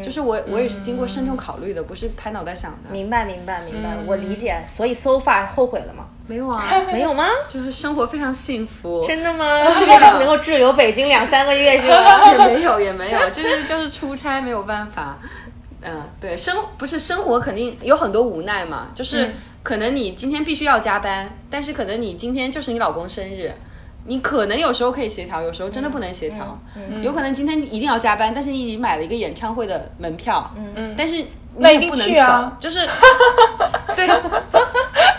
[0.02, 2.90] 就是我我也是经过慎重考虑的，不是拍脑袋想的。
[2.90, 4.62] 明白明白明白，我理解。
[4.68, 6.04] 所以 so far 后悔了吗？
[6.26, 7.26] 没有啊， 没有吗？
[7.48, 9.04] 就是生活非常幸福。
[9.06, 9.62] 真的吗？
[9.62, 12.30] 特别是能够滞留北京两三个月，是吗？
[12.32, 15.18] 也没有，也没有，就是就是出差没有办法。
[15.80, 19.30] 嗯，对，生不是生活肯定有很多无奈嘛，就是
[19.62, 23.52] 可能你今天必须要加班，但是可能你今天就是你老公生日，
[24.08, 26.58] 你可能有时候可以协调，有时候真的不能协调。
[27.02, 31.26] 有可能今天一定要加班，但是你已经买了一个演唱会的门票，嗯嗯，但是你
[31.58, 32.88] 那一定也不能走，去啊就是
[33.94, 34.08] 对。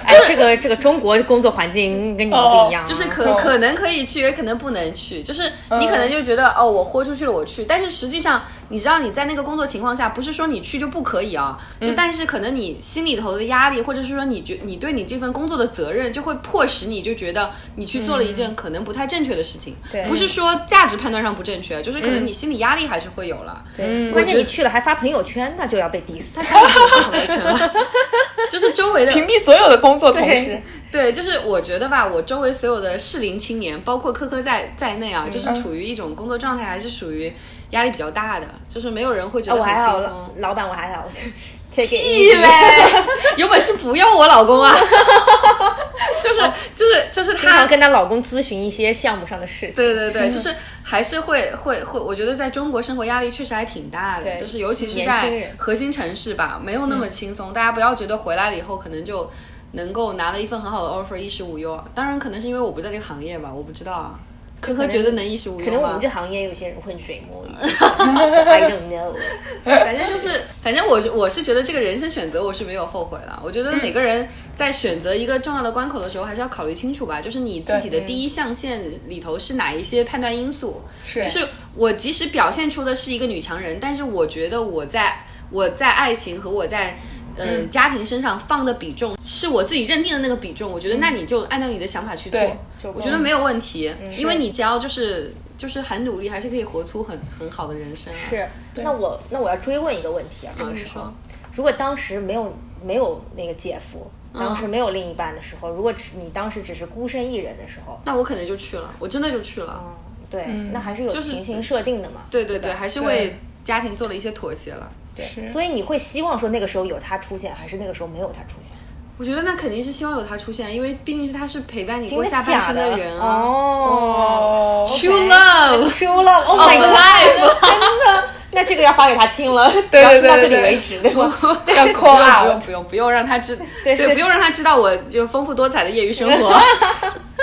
[0.09, 5.21] 哎，这个这个中国工作环境跟你们不一样啊，就是可可能可以去，也可能不能去。
[5.21, 7.63] 就是你可能就觉得、哦，我豁出去了，我去。
[7.63, 11.57] 但是实际上，你知道你在那个工作情况下，不是说你去就不可以啊。
[11.81, 19.75] 就但是可能你心里头的压力，或者是说你觉你对你这份工作的责任，就会迫使你就觉得你去做了一件可能不太正确的事情。
[19.91, 23.63] 对不是说价值判断上不正确，就是可能你心理压力还是会有了。
[23.75, 26.41] 对，关键你去了还发朋友圈，那就要被 diss。
[26.41, 27.71] 朋友圈了，
[28.51, 30.61] 就是周围的屏蔽所有的工作同事。
[30.91, 37.31] 对，就是我觉得吧，我周围所有的适龄青年，包括科科在在内啊，就是处于一种工作状态，还是属于
[37.71, 40.29] 压力比较大的，就是没有人会觉哦，得很我还好，轻松。
[40.37, 41.05] 老板我还好，
[41.71, 42.47] 这给屁嘞！
[43.37, 44.75] 有本事不要我老公啊！
[46.21, 49.75] 就是就是就是他，跟她老公咨询一些项目上的事情。
[49.75, 50.53] 对对对，就是
[50.83, 57.53] 还是会会会，我觉得在中国生活压力确实还挺大的，就是尤其是在核心城市吧，没有那么轻松。
[57.53, 59.29] 大家不要觉得回来了以后可能就
[59.73, 61.81] 能够拿了一份很好的 offer，衣食无忧。
[61.93, 64.19] 当然，可能是因为我不在这个行业吧，我不知道啊。
[64.61, 65.65] 科科觉得能衣食无忧吗？
[65.65, 69.15] 可能我们这行业有些人浑水摸鱼， I don't know。
[69.63, 73.41] 反正就是，反正我我是觉得这个人生选择我是没有后悔了。
[73.43, 77.21] 我觉得每个人在选择一个重要的关口的时候，还是要考虑清楚吧。
[77.21, 80.81] 就是你自己的第一象限里头是哪一些判断因素？
[81.05, 86.97] 是就是我即使表现出的是一个女强人，但是我觉得我在我在爱情和我在。
[87.45, 92.57] 嗯，家庭身上放的比重是我自己认定的那个比重，我觉得那你就按照你的想法去做对，
[92.93, 98.17] 我觉得没有问题，因为你只要就是就是很努力，还是可以活出很很好的人生啊。
[98.29, 101.11] 是，那我那我要追问一个问题啊，这个时候，
[101.53, 109.83] 如果当时没有没有那个姐夫，当时没有另一半的时候，如果只你当时只是孤身一人的时候，那我可能就去了，我真的就去了。
[110.29, 112.21] 对，那还是有就是情形设定的嘛。
[112.29, 114.91] 对对对，吧还是为家庭做了一些妥协了。
[115.35, 118.71] 对，所以你会希望说那个时候有他出现，还是那个时候没有他出现？
[119.17, 123.25] 我觉得那肯定是希望有他出现，因为毕竟是他是陪伴你过下半生的人啊。
[123.25, 124.85] 哦。
[124.85, 127.59] 哦 True love，，True love，Oh my god，life。
[127.61, 128.29] 真的。
[128.51, 131.31] 那这个要发给他听了，对要听 到这里为止，对吗？
[131.75, 133.95] 要不 call 用不用不用不用让他知， 对。
[133.95, 136.57] 对，不用让他知道我就丰富多彩的业余生活，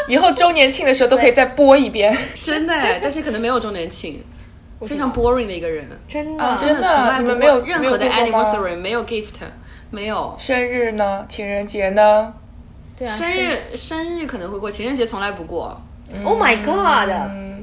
[0.09, 2.17] 以后周年庆的时候都可以再播一遍。
[2.43, 4.21] 真的哎，但是可能没有周年庆，
[4.83, 9.35] 非常 boring 的一个人，真的，啊真的从来不你们没有任何的 anniversary，没有 gift，
[9.91, 10.35] 没有。
[10.39, 11.25] 生日呢？
[11.29, 12.33] 情人节呢？
[12.99, 15.81] 对啊，生日生日可能会过，情人节从来不过。
[16.25, 17.11] ，Oh my god，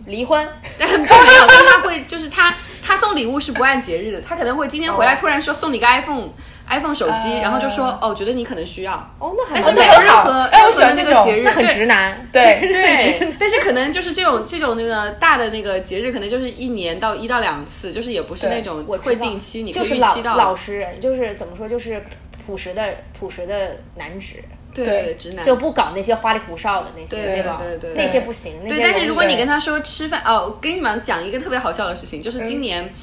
[0.05, 0.47] 离婚，
[0.77, 6.29] 但并没有，但他会就是他他送礼物是不按节日的，他可能会今天回来突然说送你个 iPhone、
[6.69, 20.35] iPhone 手机，然后就说哦，觉得你可能需要，哦，那还但是那没有任何哎我任何的喜欢这个节日，很直男，对， 对，但是可能就是这种这种那个大的那个节日，可能就是一年到一到两次，就是也不是那种会定期，你可以预期到。
[20.35, 22.03] 老实人，就是怎么说，就是
[22.45, 24.43] 朴实的朴实的男直，
[24.73, 27.61] 对对直男就不搞那些花里胡哨的那些，对吧？
[27.61, 28.53] 对对那些不行。
[28.63, 32.93] 那对，但是如果你跟他说吃饭哦，我跟你们讲一个特别好笑的事情，就是嗯今年。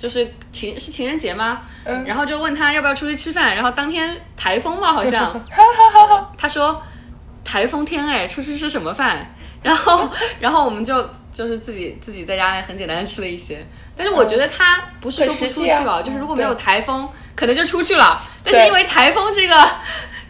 [0.00, 1.60] 就是情是情人节吗？
[1.84, 5.38] 嗯，然后就问他要不要出去吃饭，然后当天台风嘛，好像，
[6.38, 6.82] 他说
[7.44, 9.34] 台风天哎，出去吃什么饭？
[9.62, 10.08] 然后，
[10.40, 13.62] 然后我们就就是自己自己在家里很简单的吃了一些，
[13.94, 17.06] 但是我觉得他不是说不出去很实际啊吧，就是如果没有台风，
[17.36, 19.54] 可能就出去了，但是因为台风这个，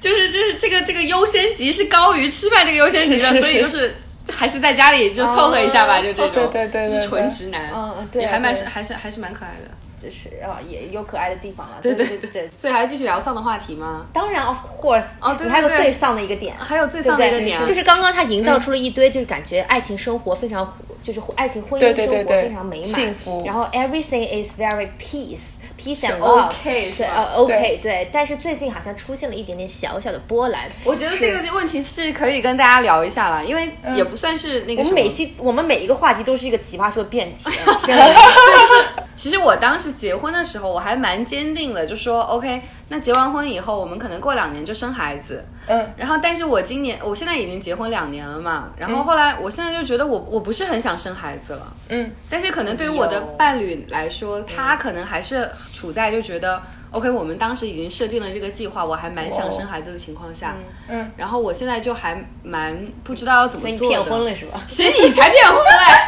[0.01, 3.95] 就是就是这个这个优先级是高于吃饭这个优先级的，所以就是。
[4.33, 9.69] 还是在家里就凑合一下吧，就这种，对对对对就是纯直男，嗯嗯对还蛮是还是还是蛮可爱的，
[10.01, 11.79] 就是啊，也有可爱的地方了。
[11.83, 12.51] 对对对对对。
[12.57, 14.07] 所以还是继续聊丧的话题吗？
[14.13, 17.03] 当然，of course，哦对你还有最丧的一个点，还有最？
[17.03, 25.41] 丧的一个点，就是刚刚他营造出了一堆，就是感觉爱情生活非常，就是爱情婚姻对对对生活非常美满，幸福然后 everything is very peace。
[25.81, 30.61] And love，OK，是对，，OK，对，但是最近好像出现了一点点小小的波澜。
[30.85, 37.45] 我觉得这个问题是可以跟大家聊一下了，因为也不算是那个什么我们每期我们每一个话题都是一个奇葩说辩题，
[37.87, 38.85] 对，就是
[39.17, 42.61] 其实我当时结婚的时候，我还蛮坚定的，就说 OK，
[42.93, 45.47] 那结完婚以后，我们可能过两年就生孩子。
[45.69, 51.73] 嗯，然后，但是我今年，我现在已经结婚两年了嘛，然后后来，我现在就觉得我我不是很想生孩子了。
[51.89, 60.57] 嗯，但是可能对于我的伴侣来说，他可能还是处在就觉得 OK，我们当时已经设定了这个计划，我还蛮想生孩子的情况下，
[60.89, 63.95] 嗯，然后我现在就还蛮不知道要怎么所以你做的。
[63.95, 64.61] 骗婚了是吧？
[64.67, 66.07] 谁你才骗婚哎！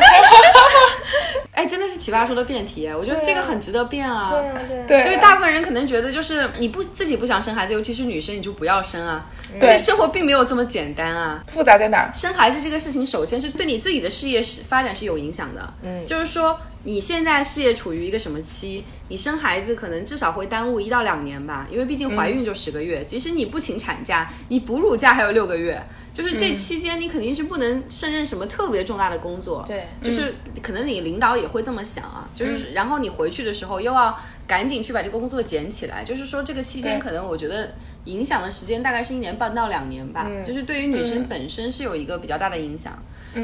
[1.63, 4.29] 哎，真的是奇葩说的辩题，我觉得这个很值得辩啊。
[4.31, 4.85] 对啊，对啊。
[4.89, 9.25] 对，对大部分人可能觉得就是你不自己不想生孩子，尤其是女生，你就不要生啊。
[9.61, 11.45] 对但生活并没有这么简单啊。
[11.47, 12.11] 复杂在哪儿？
[12.13, 15.73] 生孩子这个事情，首先是对你自己的事业是发展是有影响的。
[15.83, 18.85] 嗯，就是说你现在事业处于一个什么期？
[19.09, 25.81] 你生孩子可能至少会耽误一到两年吧，因为毕竟怀孕就十个月，即使你不请产假，你哺乳假还有六个月，
[26.13, 29.63] 就是这期间你肯定是不能胜任什么特别重大的工作。
[29.67, 29.85] 对。
[30.03, 37.73] 就是可能你领导也会这么想啊，就是然后你回去的时候又要赶紧去把这个工作捡起来，就是说这个期间可能我觉得
[38.05, 42.93] 影响的时间大概是一年半到两年吧，就是对于女生本身是有一个比较大的影响。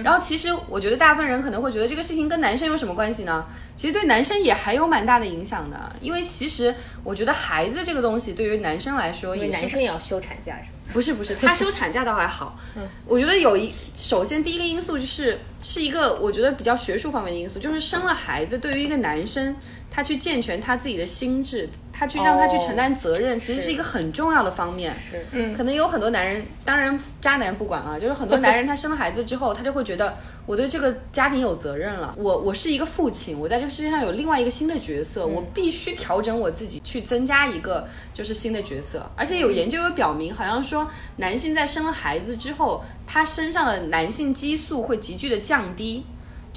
[0.05, 3.47] 然后其实我觉得大部分人可能会觉得这个事情跟男生有什么关系呢？
[3.75, 10.93] 其实对男生也还有蛮大的影响的，因为其实我觉得孩子这个东西对于男生来说因为也是男生也要休产假是吗？
[10.93, 12.59] 不是不是，他休产假倒还好。
[12.77, 19.57] 嗯我觉得有一，首先第一个因素就是是一个我觉得比较学术方面的因素，就是生了孩子对于一个男生，
[19.91, 24.95] 他去健全他自己的心智，他去让他去承担责任，其实是一个很重要的方面。
[24.95, 30.17] 是，嗯，可能有很多男人，当然渣男不管啊，就是很多男人他生了孩子之后，他就会觉得
[30.47, 46.05] 我对这个家庭有责任了，我我是一个父亲，我在这个世界上有另外一个新的角色，我必须调整我自己去增加一个就是新的角色，而且有研究有表明，好像说男性在生了孩子之后，他身上的男性激素会急剧的降低。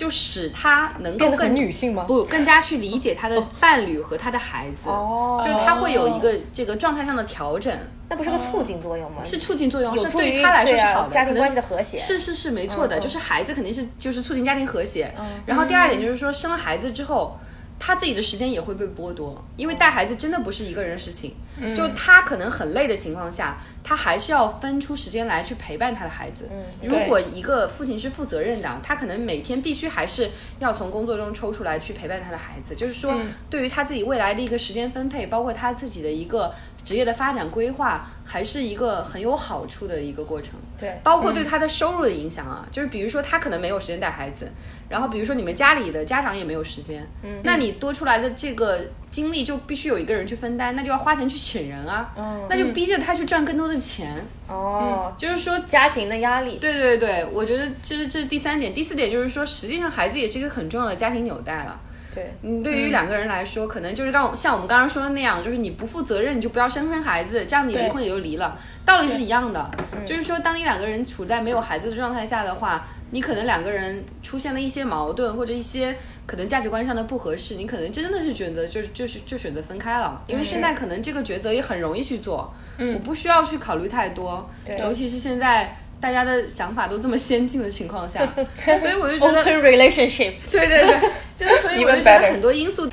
[0.01, 7.71] 就使他能够更女性吗不，更加去理解他的伴侣和他的孩子，哦就是他会有一个这个状态上的调整。
[8.09, 9.17] 那不是个促进作用吗？
[9.23, 15.13] 是促进作用，是对于他来说是好的，家庭关系的和谐是是是没错的，就是孩子肯定是就是促进家庭和谐。
[15.45, 17.37] 然后第二点就是说，生了孩子之后。
[17.83, 21.33] 他自己的时间也会被剥夺，因为带孩子真的不是一个人的事情。
[21.75, 26.47] 就他可能很累的情况下，他还是要分出时间来去陪伴他的孩子。
[26.83, 30.29] 如果一个父亲是负责任的，他可能每天必须还是
[30.59, 32.75] 要从工作中抽出来去陪伴他的孩子。
[32.75, 33.19] 就是说，
[33.49, 36.53] 对于他自己未来的一个时间分配，包括他自己的一个
[36.83, 40.53] 职业的发展规划，还是一个很有好处的一个过程。
[40.77, 40.99] 对。
[41.03, 44.51] 包括对他的收入的影响啊，就是比如说他可能没有时间带孩子，
[44.89, 52.45] 然后比如说你们家里的家长也没有时间，嗯，那你多出来的这个精力就必须有一个人去分担，那就要花钱去请人啊，嗯。
[52.49, 61.79] 那就逼着他去赚更多的钱，哦，就是说家庭的压力，对对对，我觉得这是这是第三点，第四点就是说，实际上孩子也是一个很重要的家庭纽带了。
[62.13, 69.71] 对，嗯，对于两个人来说，可能就是刚像我们刚刚说的那样，就是你不负责任，你就不要生生孩子，这样你离婚也就离了，道理是一样的。
[70.05, 75.95] 就是说，当你两个人处在没有孩子的状态下的话，你可能两个人出现了一些矛盾或者一些
[76.25, 84.49] 可能价值观上的不合适，你可能真的是选择就是就是就选择分开了，因为现在可能这个抉择也很容易去做，我不需要去考虑太多，
[84.79, 85.77] 尤其是现在。
[86.01, 88.19] 大家的想法都这么先进的情况下，
[88.79, 92.87] 所以我就觉得 open relationship， 对对对， 就是所以我就觉得很多因素，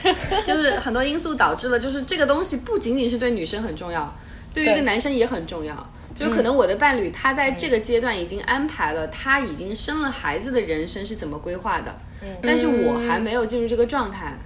[0.44, 4.14] 就是很多因素导致了，就是这个东西不仅仅是对女生很重要，
[4.52, 5.74] 对于一个男生也很重要。
[6.14, 11.94] 就是可能我的伴侣他在这个阶段已经安排了他已经生了孩子的人生是怎么规划的，
[12.42, 14.36] 但是我还没有进入这个状态。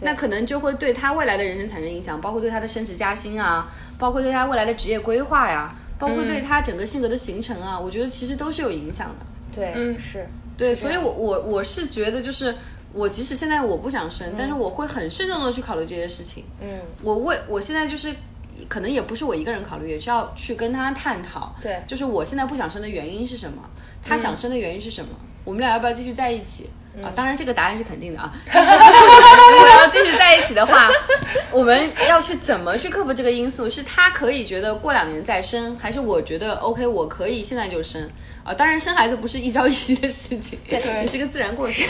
[0.00, 9.26] 那可能就会对他未来的人生产生影响，包括对他的升职加薪啊，包括对他未来的职业规划呀，包括对他整个性格的形成啊，我觉得其实都是有影响的。
[9.52, 12.54] 对，是，对，所以我我我是觉得就是。
[12.94, 16.42] 我即使现在我不想生，但是我会很慎重的去考虑这些事情。
[16.58, 18.12] 嗯，我为我现在就是，
[18.66, 21.54] 可能也不是我一个人考虑，也需要去跟他探讨。
[21.60, 23.62] 对就是我现在不想生的原因是什么？
[24.02, 25.10] 他想生的原因是什么？
[25.44, 26.70] 我们俩要不要继续在一起？
[27.02, 28.32] 啊，当然这个答案是肯定的啊。
[28.46, 30.88] 就 是我要继续在一起的话，
[31.50, 33.68] 我们要去怎么去克服这个因素？
[33.70, 38.10] 是他可以觉得过两年再生，还是我觉得 OK，我可以现在就生？
[38.42, 41.86] 啊，当然生孩子不是一朝一夕的事情，也是个自然过程。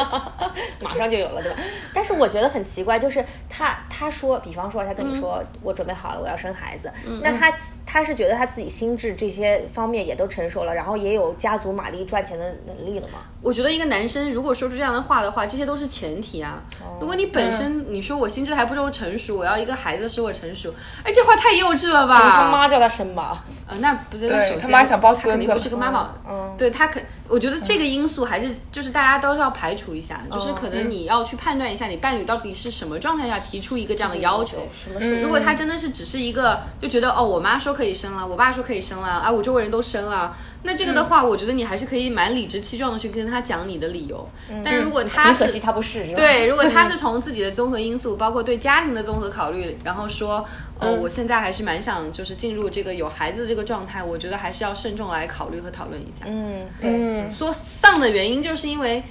[0.80, 1.56] 马上就有了，对吧？
[1.94, 7.50] 但是我觉得很奇怪，就是他他说，比方说他跟你说、我准备好了，我要生孩子，那他
[7.86, 13.20] 他是觉得他自己心智这些方面也都成熟了，然后也有家族马力赚钱的能力了吗？
[13.40, 16.62] 我觉得一个男生如果说出这样的话的话，这些都是前提啊。
[17.00, 20.74] 如果你本身你说我心智还不够成熟，我要一个孩子使我成熟，
[21.04, 22.18] 哎，这话太幼稚了吧？
[22.30, 34.66] 他妈叫他生吧，呃，那不对首先他妈想抱他肯定不是个妈妈，嗯对他肯，我觉得这个因素还是就是大家都是要排除一下，嗯就是可能你要去判断一下你伴侣到底是什么状态下提出一个这样的要求。
[35.22, 44.28] 如果他真的是只是一个就觉得哦，我妈说可以生了，我爸说可以生了，啊，我周围人都生了，那这个的话，我觉得你还是可以蛮理直气壮的去跟他讲你的理由。
[44.64, 46.14] 但是如果他是可惜他不是，是？
[46.14, 50.44] 对，如果他是 从自己的综合因素，包括对家庭的综合考虑，然后说，
[50.78, 56.24] 呃，我现在还是蛮想就是进入这个有孩子的这个状态，我觉得还是要慎重来考虑和讨论一下。
[56.26, 59.02] 嗯，对，说丧的原因就是因为。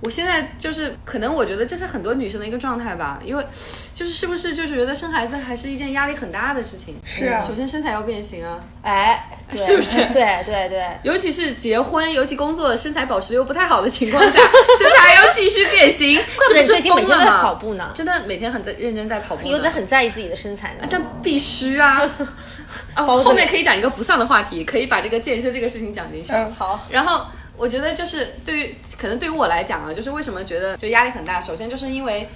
[0.00, 3.46] 我现在就是可能，我觉得这是很多女生的一个状态吧，因为
[3.94, 7.00] 就是是不是就是觉得生孩子还是一件压力很大的事情。
[7.04, 10.04] 是啊首先身材要变形啊，哎，是不是？
[10.12, 14.38] 对对对，尤其是结婚，尤其工作，身材保持又不太好的情况下，
[14.78, 17.42] 身材还要继续变形，这不是最近每天都在疯了吗？
[17.42, 20.86] 跑步呢，真的每天很在认真在跑步呢，有在很在意自己的身材呢。
[20.90, 22.02] 但必须啊！
[22.96, 26.32] 哦，后面可以讲一个不丧的话题，可以把这个健身这个事情讲进去。
[26.32, 27.26] 嗯好，然后
[27.56, 32.28] 我觉得就是对于可能对于我来讲啊，就是为什么觉得就压力很大，首先就是因为。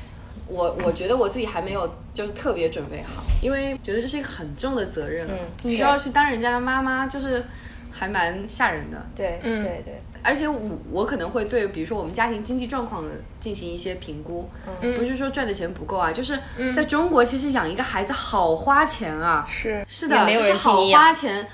[0.51, 5.29] 我我觉得我自己还没有就是特别准备好，因为觉得这是一个很重的责任。
[5.29, 7.45] 嗯，你就要去当人家的妈妈，就是
[7.91, 9.07] 还蛮吓人的。
[9.14, 10.59] 对对对，而且我
[10.91, 13.05] 我可能会对，比如说我们家庭经济状况
[13.39, 14.49] 进行一些评估，
[14.97, 16.39] 不是说赚的钱不够啊，就是
[16.75, 21.47] 在中国其实养一个孩子好花钱啊，是是的，也没有就是好花钱。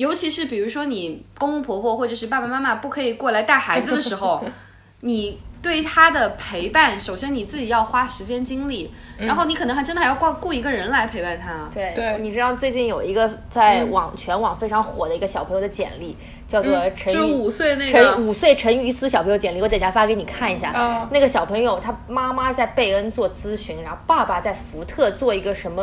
[0.00, 4.42] 尤其是比如说你公公婆婆或者是爸爸妈妈不可以过来带孩子的时候，
[5.00, 11.68] 你对他的陪伴，首先你自己要花时间精力，然后你可能还真的还要挂雇一个人来陪伴他。
[11.70, 16.16] 对对你知道最近有一个在网全网非常火的一个小朋友的简历，
[16.48, 20.72] 叫做陈就是五岁那个陈五岁陈于思小朋友简历，我等一下发给你看一下。
[20.74, 25.82] 嗯那个小朋友他妈妈在贝恩做咨询，然后爸爸在福特做一个什么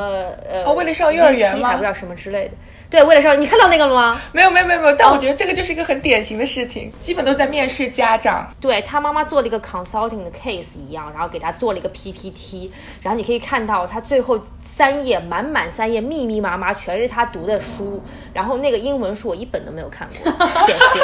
[0.49, 2.53] 呃，哦为了上幼儿园还不知道什么之类的。
[2.89, 4.21] 对，为了上，你看到那个了吗？
[4.31, 8.49] 没有没有没有没有，但我觉得这个就是一个很典型的事情，基本都在面试家长。
[8.61, 12.71] 对他妈妈做了一个 consulting 的 case 一样，然后给他做了一个 PPT，
[13.01, 18.01] 然后你可以看到他最后三页满满三页密密麻麻全是他读的书，
[18.33, 20.31] 然后那个英文书我一本都没有看过，
[20.65, 21.01] 谢谢，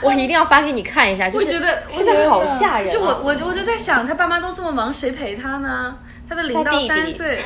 [0.00, 2.90] 我一定要发给你看一下，就是我觉得真的好吓人、啊。
[2.90, 5.96] 是我我我就在想，他爸妈都这么忙，谁陪他呢？
[6.28, 7.38] 他的零到 他弟弟三岁，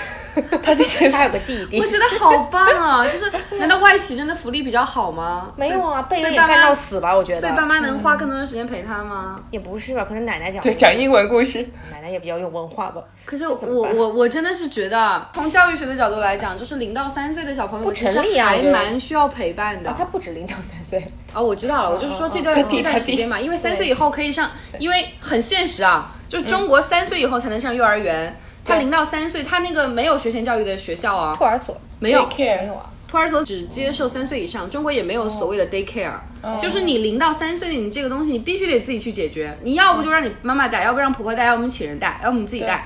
[0.62, 3.06] 他的他有个弟弟我，觉得好棒啊！
[3.06, 5.52] 就是难道外企真的福利比较好吗？
[5.56, 7.14] 没有啊，贝恩也所以爸妈干到死吧？
[7.14, 9.40] 我觉得，所以爸妈能花更多的时间陪他吗？
[9.50, 13.02] 也不是吧，可能奶奶讲对讲英文故事，奶奶也比较有文化吧。
[13.24, 19.90] 可是我我我真的是觉得，从教育学的角度来讲，就是零到三岁的小朋友其实成立啊还蛮需要陪伴的。
[19.90, 21.04] 啊，他不止零到三岁，
[21.34, 28.34] 哦，我知道了，我就是说这段这段时间嘛，因为三岁以后可以上，因为很现实啊，就是中国三岁以后才能上幼儿园，
[28.64, 31.76] 他零到三岁，他那个没有学前教育的学校啊，托儿所。
[31.98, 32.20] 没有。
[32.28, 32.86] Care 没有啊。
[33.08, 36.12] 托儿所只接受三岁以上，中国也没有所谓的 daycare，、
[36.60, 42.84] 就是你零到三岁，你这个东西你必须得自己去解决，你要不就让你妈妈带，要不让婆婆带，要不你请人带，要不你自己带，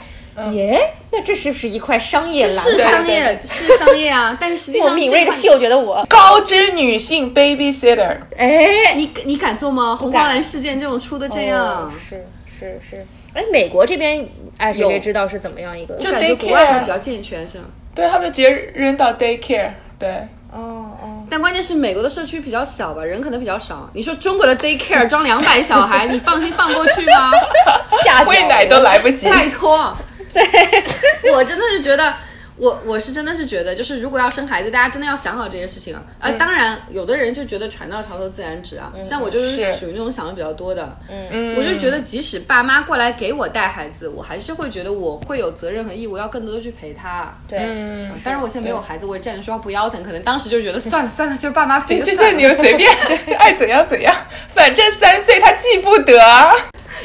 [0.51, 2.57] 耶，那这是不是一块商业这蓝？
[2.57, 9.95] 是商业是商业啊，但是实际我上这块敏锐的嗅觉得我，高知女性 babysitter，哎，你你敢做吗？
[9.95, 14.27] 红花蓝事件这种出的这样，是是是，哎，美国这边，
[14.59, 15.95] 哎，谁有谁知道是怎么样一个？
[15.97, 17.65] 就感觉国外还比较健全是吗？
[17.95, 20.11] 对他们就直接扔到 daycare，对，
[20.53, 23.89] 哦哦，但关键是美国的社区比较小吧，人可能比较少。
[23.93, 27.31] 你说中国的 daycare 装两百小孩，你放心放过去吗？
[28.05, 29.29] 下喂奶都来不及。
[29.31, 29.97] 拜托，
[30.33, 30.43] 对
[31.33, 32.13] 我真的是觉得。
[32.57, 36.03] 我我是真的是觉得，就是如果要生孩子，大家真的要想好这些事情啊。
[36.21, 39.75] 啊、当然，有的人就觉得船到桥头自然直啊，像我就是是。
[39.75, 40.97] 属于那种想的比较多的。
[41.11, 47.35] 嗯，我就觉得，即使爸妈过来给我带孩子，我还是会觉得我会有责任和义务要更多的去陪他。
[47.49, 52.23] 对，嗯，当然，我现在没有孩子，我也站着说话不腰疼，可能当时就觉得算了 算了，就是爸妈陪就算了。
[52.31, 52.89] 这你们随便
[53.37, 54.15] 爱怎样怎样，
[54.49, 56.15] 反正三岁他记不得。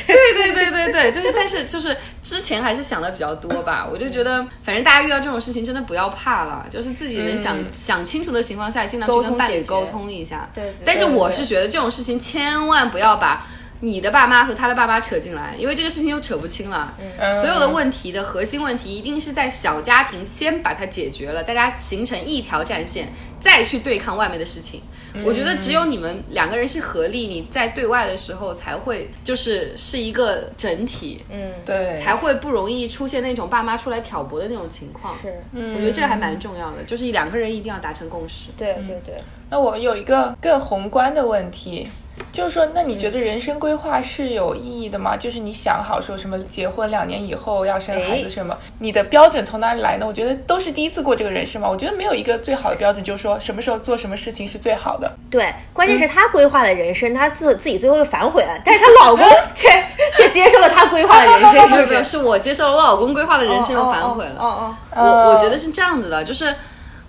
[0.06, 10.50] 对对对对对，就是但是就是之前还是想的比较多吧，我就觉得反正大家遇到这种事情真的不要怕了，就是自己能想、想清楚的情况下，尽量去跟伴侣沟通一下。
[10.54, 13.46] 对对但是我是觉得这种事情千万不要把。
[13.82, 16.94] 你的爸妈和他的爸妈扯进来，因为这个事情又扯不清了。
[17.42, 23.08] 所有的问题的核心问题一定是在小家庭先把它解决了，大家形成一条战线，
[23.40, 24.82] 再去对抗外面的事情。
[25.26, 35.16] 我觉得只有你们两个人是合力，你在对外的时候才会就是是一个整体，嗯，对，才会不容易出现那种爸妈出来挑拨的那种情况。
[35.20, 38.50] 是，我觉得这个还蛮重要的，就是两个人一定要达成共识。
[38.56, 39.16] 对对对，
[39.50, 41.88] 那我有一个更宏观的问题，
[42.32, 45.18] 就是说，那你觉得人生规划是有意义的吗？
[45.18, 50.06] 就是你想好说什么结婚两年以后要生孩子什么，你的标准从哪里来呢？
[50.08, 55.12] 我觉得都是第一次过这个人生嘛，我觉得没有一个最好的标准，就是说什么时候做什么事情是最好的。
[55.30, 59.68] 对，关键是她规划的人生，她自自己最后又反悔了，但是她老公 却
[60.16, 62.04] 却接受了她规划的人生， 是不是？
[62.06, 64.36] 是我接受了我老公规划的人生又反悔了。
[64.40, 66.54] 哦哦我我觉得是这样子的，就是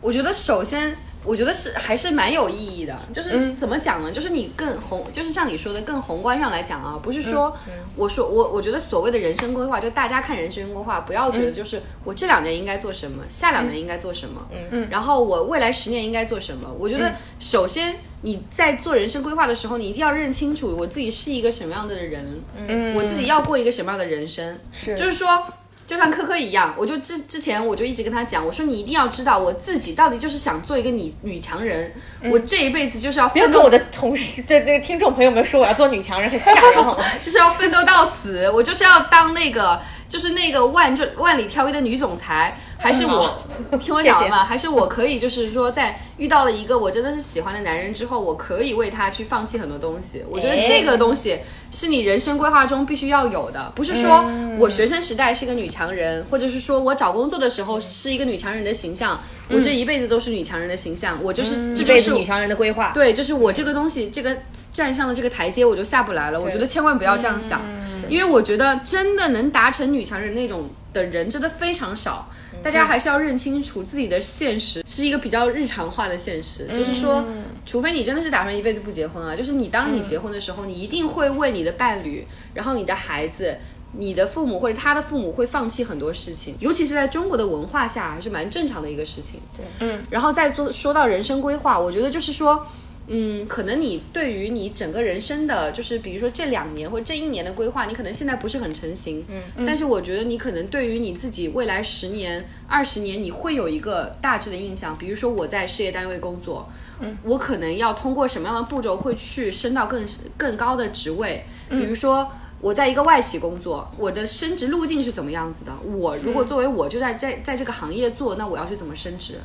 [0.01, 0.97] 我觉得首先。
[1.25, 4.11] 我觉得是还是蛮有意义的，就是怎么讲呢？
[4.11, 7.55] 就是你更宏，就是像你说的更宏观上来讲啊，不是说
[7.95, 16.67] 我说我我觉得所谓的人生规划，就大家看人生规划，不要觉得就是我这两年应该做什么，下两年应该做什么，嗯，然后我未来十年应该做什么。
[16.79, 24.97] 我觉得首先你在做人生规划的时候，你一定要认清楚我自己是一个什么样的人，嗯，我自己要过一个什么样的人生，是。
[24.97, 25.45] 就是说。
[25.91, 31.93] 就像科科一样，我就之之前我就一直跟他讲，我说你一定要知道我自己到底就是想做一个女女强人，
[32.31, 36.85] 我这一辈子就是要奋斗不要跟我的同事、对那个听众朋友们说我要做女强人，很吓人？
[37.21, 43.43] 就是要奋斗到死，我就是要当那个，就是那个万就万里挑一的女总裁，还是我
[43.79, 44.45] 听我讲完嘛？
[44.45, 50.25] 还是我可以就是说，在遇到了一个我真的是喜欢的男人之后，我可以为他去放弃很多东西。
[50.29, 51.39] 我觉得这个东西
[51.71, 54.25] 是你人生规划中必须要有的，不是说
[54.59, 59.21] 我学生时代是个女强人，或者是说我找工作的时候是一个女强人的形象，
[59.53, 62.93] 我这一辈子都是女强人的形象，我就是这一就是女强人的规划。
[62.95, 64.37] 对，就是我这个东西，这个
[64.73, 66.41] 站上了这个台阶，我就下不来了。
[66.41, 67.61] 我觉得千万不要这样想，
[68.09, 72.31] 因为我觉得真的能达成女强人那种的人真的非常少。
[72.63, 76.67] 大家还是要认清楚自己的现实，是一个比较日常化的现实。
[76.73, 77.25] 就是说，
[77.65, 83.57] 除非你真的是打算一辈子不结婚啊，就是你当你结婚的时候，你一定会为你的伴侣，然后你的孩子。
[83.93, 89.41] 你的父母或者他的父母会放弃很多事情，尤其是在中国的文化下，还是蛮正常的一个事情。
[89.57, 92.65] 对，嗯，然后再做说到人生规划，我觉得就是说，
[93.09, 104.97] 嗯，可能你对于你整个人生的，就是比如说这两年或者这一年的规划，你可能现在不是很成型，嗯，但是我觉得你可能对于你自己未来十年、二十年，你会有一个大致的印象。
[104.97, 106.71] 比如说我在事业单位工作，
[107.01, 112.31] 嗯，我可能要通过什么样的步骤会去升到更更高的职位，比如说。
[112.61, 115.73] 我在一个外企工作，我的升职路径是怎么样子的？
[115.83, 119.41] 我如果作为我就在在在这个行业做，那我要去怎么升职？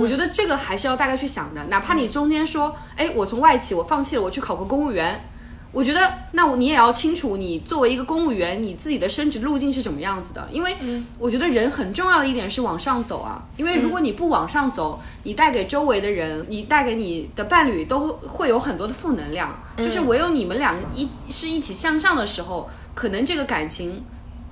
[0.00, 1.62] 我觉得这个还是要大概去想的。
[1.64, 5.22] 哪怕你中间说，哎，我从外企我放弃了，我去考个公务员，
[5.72, 10.46] 我觉得那我你也要清楚，你作为一个公务员，你自己的升职路径是怎么样子的？
[10.52, 10.76] 因为
[11.18, 13.42] 我觉得人很重要的一点是往上走啊。
[13.56, 19.58] 因为如果你不往上走，你带给周围的人，你带给你的伴侣都会有很多的负能量。
[19.78, 24.04] 就是唯有你们俩一是一起向上的时候，可能这个感情。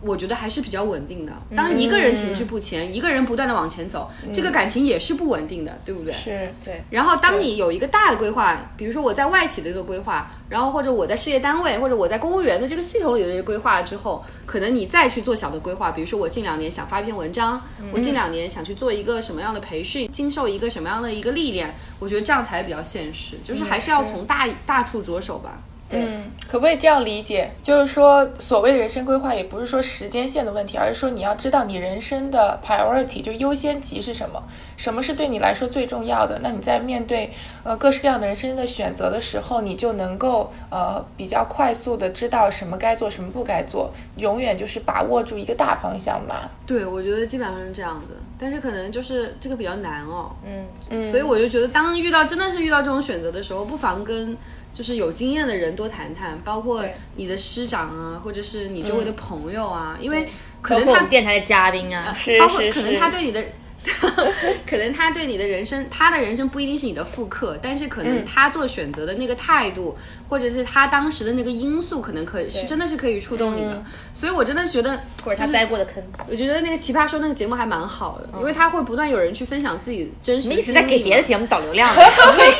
[0.02, 1.32] 我觉得还是比较稳定的。
[1.54, 6.12] 当一个人停滞不前，一个人不断的往前走，这个感情也是不稳定的，对不对？
[6.12, 6.82] 是对。
[6.90, 17.60] 然后，当你有一个大的规划，比如说我在外企的这个规划，然后或者我在事业单位，或者我在公务员的这个系统里的这个规划之后，可能你再去做小的规划，比如说我近两年想发一篇文章，
[17.92, 25.60] 我近两年想去做一个什么样的培训，经受一个什么样的一个历练，我觉得这样才比较现实，就是还是要从大大处着手吧。
[25.98, 27.50] 嗯，可不可以这样理解？
[27.62, 34.42] 就是说，所谓的人生规划，也不是说时间线的问题，而是说你要知道你人生的 priority，就优先级是什么，
[34.76, 36.38] 什么是对你来说最重要的。
[36.42, 37.32] 那你在面对
[37.64, 46.50] 呃各式各样的人生的选择的时候，你就能够呃比较快速的知道什么该做，什么不该做，永远就是把握住一个大方向吧。
[46.66, 50.30] 对，我觉得基本上是这样子，但是可能就是这个比较难哦。
[50.46, 54.36] 嗯嗯，所以我就觉得，当遇到真的是遇到这种选择的时候，不妨跟
[54.72, 56.84] 就是有经验的人多谈谈，包括
[57.16, 60.28] 你的师长啊，或者是你周围的朋友啊，因为
[60.62, 63.44] 可能他电台的嘉宾啊，包括可能他对你的，
[64.68, 68.08] 可能他对你的人生，他的人生不一定是你的复刻，但是可嗯。
[68.08, 69.96] 能他做选择的那个态度，
[70.28, 73.82] 或者是他当时的那个因素，可能可以是真的是可以触动你的。
[74.12, 81.94] 所以我真的觉得，或者他栽过的坑，我觉得那个奇葩说那个节目还蛮好的，因为他会不断有人去分享自己真实的你一直在给别的节目导流量。
[81.94, 82.02] 没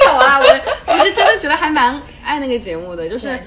[0.06, 0.60] 有啊，我
[0.94, 3.38] 我是真的觉得还蛮爱那个节目的，就是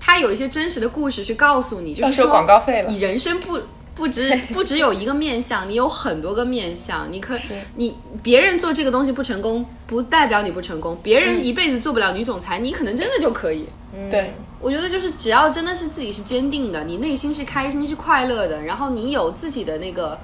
[0.00, 2.90] 他有一些真实的故事去告诉你，就是说广告费了。
[2.90, 3.58] 你人生不。
[3.98, 7.12] 不只不只有一个面相，你有很多个面相。
[7.12, 7.36] 你可
[7.74, 10.96] 你别人做这个东西不成功，不代表你不成功。
[11.02, 13.64] 别人一辈子做不了女总裁，你可能真的就可以。
[14.08, 20.16] 对，我觉得就是只要真的是自己是坚定的，你内心是开心是快乐的，然后你有自己的那个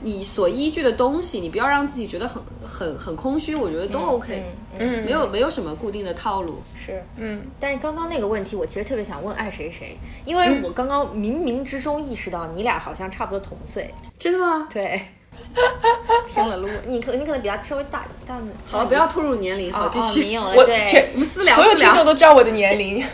[0.00, 4.42] 你所依据的东西，你不要让自己觉得很很很空虚，我觉得都 OK。
[4.78, 6.62] 嗯没有没有什么固定的套路。
[6.76, 13.92] 是，嗯，但是刚刚那个问题，我其实特别想问爱谁谁，因为我刚刚冥冥之中意识到你俩好像差不多同岁。
[14.18, 14.68] 真的吗？
[14.72, 15.00] 对，
[16.30, 18.38] 听了录，你可你可能比他稍微大大。
[18.66, 20.20] 好了，不要透露年龄，好，哦继续。
[20.20, 20.62] 哦没有了，我
[21.14, 23.04] 我们私聊所有听众 都知道我的年龄。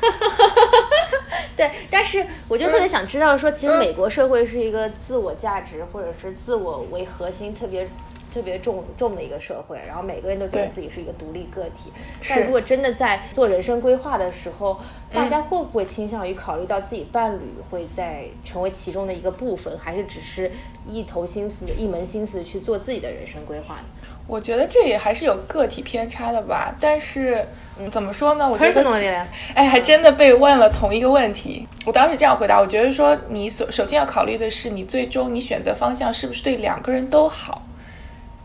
[1.56, 7.88] 对，但是我就特别想知道说，其实美国社会是一个自我价值或者是自我为核心特别。
[8.32, 11.90] 特别重重的一个社会，然后每个人都觉得自己是一个独立个体。
[12.28, 14.78] 但如果真的在做人生规划的时候，
[15.12, 20.48] 大家会不会倾向于考虑到自己伴侣会在成为其中的一个部分，还是只是
[20.86, 23.86] 一头心思、一门心思去做自己的人生规划呢？
[24.30, 27.44] 我觉得这也还是有个体偏差的吧，但是、
[27.80, 28.48] 嗯、怎么说呢？
[28.48, 31.66] 我觉得哎，还真的被问了同一个问题。
[31.84, 37.62] 我当时这样回答，我觉得说你首首先要考虑的是，你最终你选择方向是不是对两个人都好。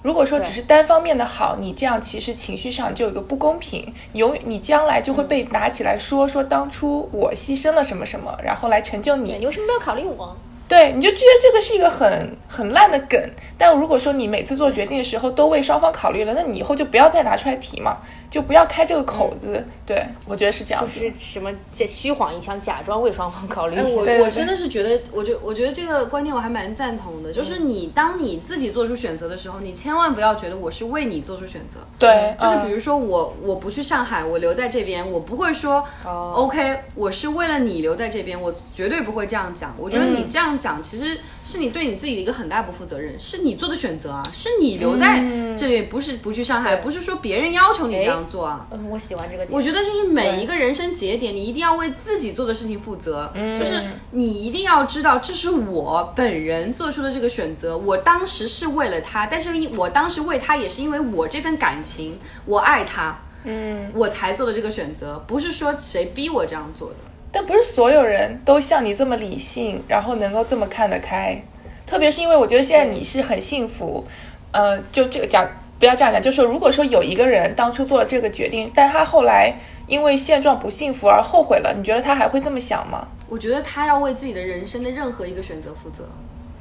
[0.01, 9.35] 如果说只是单方面的好，你这样其实情绪上就有一个不公平，你永远你将来就会被拿起来说说当初我牺牲了什么什么，然后来成就你。
[9.39, 10.35] 你为什么没有考虑我？
[10.67, 13.21] 对，你就觉得这个是一个很很烂的梗。
[13.57, 17.97] 但如果说你每次做决定的时候都为双方考虑了，那你以后就不要再拿出来提嘛，
[18.29, 19.63] 就不要开这个口子。
[19.85, 20.83] 对，我觉得是这样。
[20.83, 21.01] 就。
[21.01, 23.75] 是什么假虚晃一枪，假装为双方考虑。
[23.77, 32.65] 哎，我我真的是觉得，我觉我觉得这个观念我还蛮赞同的，就是你当你自己做出选择的时候，你千万不要觉得我是为你做出选择，对，就是嗯。
[32.65, 39.75] 比如说我我不去上海，我留在这边，我不会说、OK，我是为了你留在这边，我绝对不会这样讲。
[39.77, 45.23] 我觉得你这样讲，其实是你对你自己的一个很大不负责任，是你做的选择啊，是你留在
[45.55, 48.67] 这里，不是不去上海，不是说别人要求你这样做啊。
[48.71, 49.55] 嗯，我喜欢这个点。
[49.55, 53.31] 我觉得就是每一个人生节点，你一定要为自己做的事情负责。
[53.33, 57.77] 嗯就是你一定要知道，这是我本人做出的这个选择。
[57.77, 66.95] 我当时是为了他，但是因我当时为他也是因为我这份感情，我爱他，嗯，我才做的这个选择，不是说谁逼我这样做的。
[67.31, 71.43] 但不是所有人都像你这么理性，然后能够这么看得开。
[71.85, 74.05] 特别是因为我觉得现在你是很幸福，
[74.51, 75.45] 呃，就这个讲
[75.77, 79.53] 不要这样讲，就是说如果说有一个人当初做了这个决定，但他后来
[79.87, 83.07] 因为现状不幸福而后悔了，你觉得他还会这么想吗？
[83.27, 86.03] 我觉得他要为自己的人生的任何一个选择负责，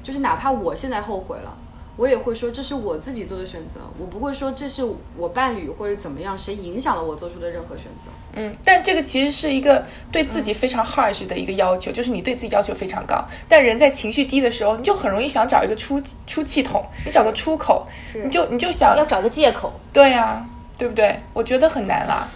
[0.03, 1.57] 就是哪怕我现在后悔了，
[1.97, 4.83] 我也会说这是我自己做的选择，我不会说这是
[5.17, 8.11] 我伴侣或者怎么样谁影响了我做出的任何选择。
[8.35, 13.25] 嗯，但这个其实是一个对自己非常 harsh 的一个要求，就是你对自己要求非常高。
[13.49, 17.87] 但人在情绪低的时候，你就很容易想找一个出出气筒，你找个出口，
[18.25, 20.45] 你就你就想要找个借口，对呀、
[20.77, 21.21] 对不对？
[21.33, 22.27] 我觉得很难啦。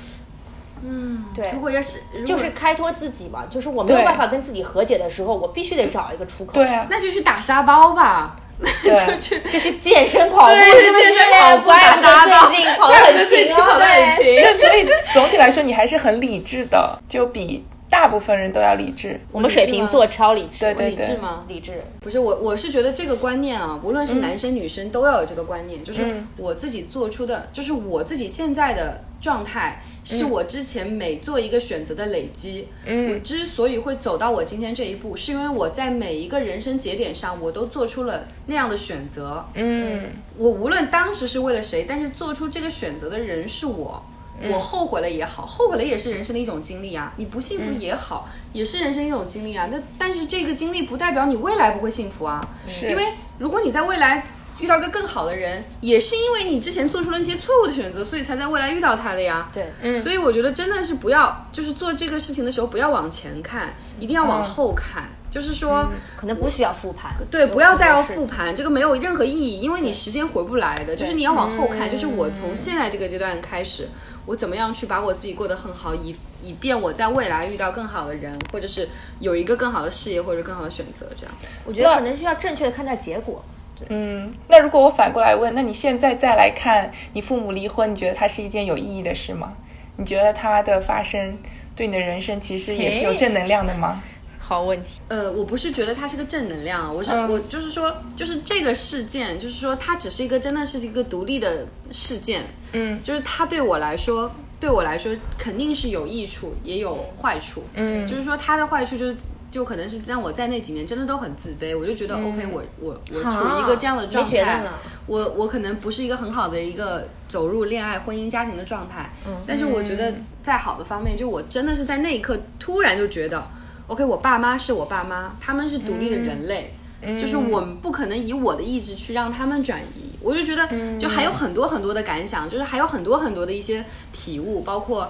[0.81, 3.45] 嗯对如，果要是果就是开脱自己嘛。
[3.51, 6.53] 就是我没有办法跟自己和解的时候，我必须得找一个出口。
[6.53, 8.48] 对，啊，那就去打沙包吧，对
[8.83, 9.41] 就去。
[9.51, 11.05] 就是健身跑步，是不是？
[11.05, 14.17] 健身跑步怪打沙包最近跑得很勤哦，跑得很
[14.57, 19.21] 所以总体来说，你还是很理智的，就比大部分人都要理智。
[19.33, 21.45] 我们水瓶座超理智，对对理智吗？
[21.49, 21.81] 理智。
[22.01, 32.69] 不是我，我是觉得这个观念啊，无论是男生女生都要有这个观念，就是嗯我自己做出的，就是我自己现在的状态，是我之前每做一个选择的累积。
[32.87, 39.45] 嗯我之所以会走到我今天这一步，是因为我在每一个人生节点上，我都做出了那样的选择。
[39.55, 44.03] 嗯，我无论当时是为了谁，但是做出这个选择的人是我。
[44.51, 47.13] 我后悔了也好，后悔了也是人生的一种经历啊。
[47.17, 49.69] 你不幸福也好，也是人生一种经历啊。
[49.71, 52.41] 那但是这个经历不代表你未来不会幸福啊。
[52.69, 54.25] 是因为如果你在未来
[54.61, 59.49] 遇到一个更好的人，也是因为你之前做出了那些错误的选择，所以才在未来遇到他的呀。
[59.53, 65.09] 对，所以我觉得真的是不要，就是做这个事情的时候不要往前看，一定要往后看。
[65.31, 65.87] 就是说，
[66.17, 67.13] 可能不需要复盘。
[67.31, 68.27] 对，不要再要复。
[68.27, 70.97] 盘，这个没有任何意义，因为你时间回不来的。
[70.97, 73.91] 就是你要往后看，就是我从现在这个阶段开始，
[74.29, 78.87] 我怎么样去把我自己过得很好，以以便我在未来遇到更好的人，或者是
[79.21, 81.35] 有一个更好的事业或者更好的选择，这样。
[81.65, 83.43] 我觉得可能需要正确的看待结果。
[83.89, 89.57] 嗯，那如果我反过来问，那你现在再来看你父母离婚，你觉得它是一件有意义的事吗？
[89.97, 91.39] 你觉得它的发生
[91.75, 94.03] 对你的人生其实也是有正能量的吗？
[94.49, 95.01] 好问题。
[95.09, 107.63] 呃，我不是觉得它是个正能量，我是、嗯我就是说，就是这个事件，就是说它只是一个真的是一个独立的事件，嗯就是它对我来说，对我来说肯定是有益处，也有坏处。
[107.75, 109.17] 嗯就是说它的坏处就是，
[109.51, 114.63] 就可能是让我在那几年真的都很自卑，我就觉得、OK，我我我处于一个这样的状态
[115.07, 119.11] 我我可能不是一个很好的一个走入恋爱、婚姻、家庭的状态。
[119.27, 123.43] 嗯，但是我觉得在好的方面，就我真的是在那一刻突然就觉得
[123.89, 126.73] ，OK，我爸妈是我爸妈，他们是独立的人类。
[127.17, 130.69] 就是我们不可能以我的意志去让他们转移，我就觉得
[130.99, 135.09] 就还有很多很多的感想，就是还有很多很多的一些体悟，包括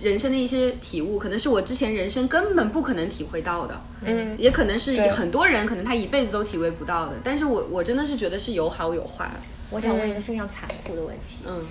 [0.00, 7.16] 人生的一些体悟，可能是我之前人生根本不可能体会到的，嗯，也可能是很多人可能他一辈子都体会不到的。
[7.22, 9.30] 但是我我真的是觉得是有好有坏，
[9.68, 11.66] 我想问一个非常残酷的问题，嗯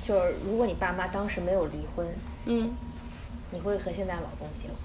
[0.00, 2.06] 就是如果你爸妈当时没有离婚，
[2.46, 2.70] 嗯，
[3.50, 4.76] 你会和现在老公结婚？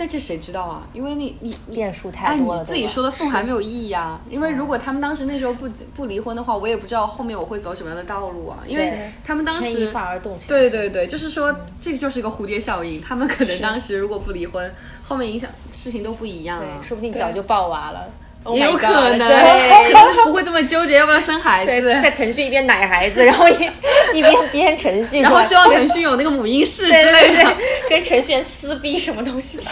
[0.00, 0.88] 但这谁知道啊？
[0.94, 2.60] 因为你你你变数太哎，多了。
[2.62, 4.18] 你自己说的凤还没有意义啊！
[4.30, 8.60] 因为如果他们当时那时候不不离婚的话，我也不知道后面我会走什么样的道路啊。
[8.66, 10.38] 因为他们当时发而动。
[10.48, 14.72] 对对对，就是说这个就是一个蝴蝶效应，他们可能当时如果不离婚，
[15.02, 16.80] 后面影响事情都不一样啊，。
[16.82, 18.08] 说不定早就抱娃了。
[18.42, 19.92] Oh 也有可能，对。
[19.92, 23.70] 可 能不会这么纠结要不要生孩子，对，在腾讯一边奶孩子，然后一
[24.16, 27.44] 一边编程序，然后希望腾讯有那个母婴室之类的。
[27.44, 27.56] 对，
[27.90, 29.58] 跟程序员撕逼什么东西？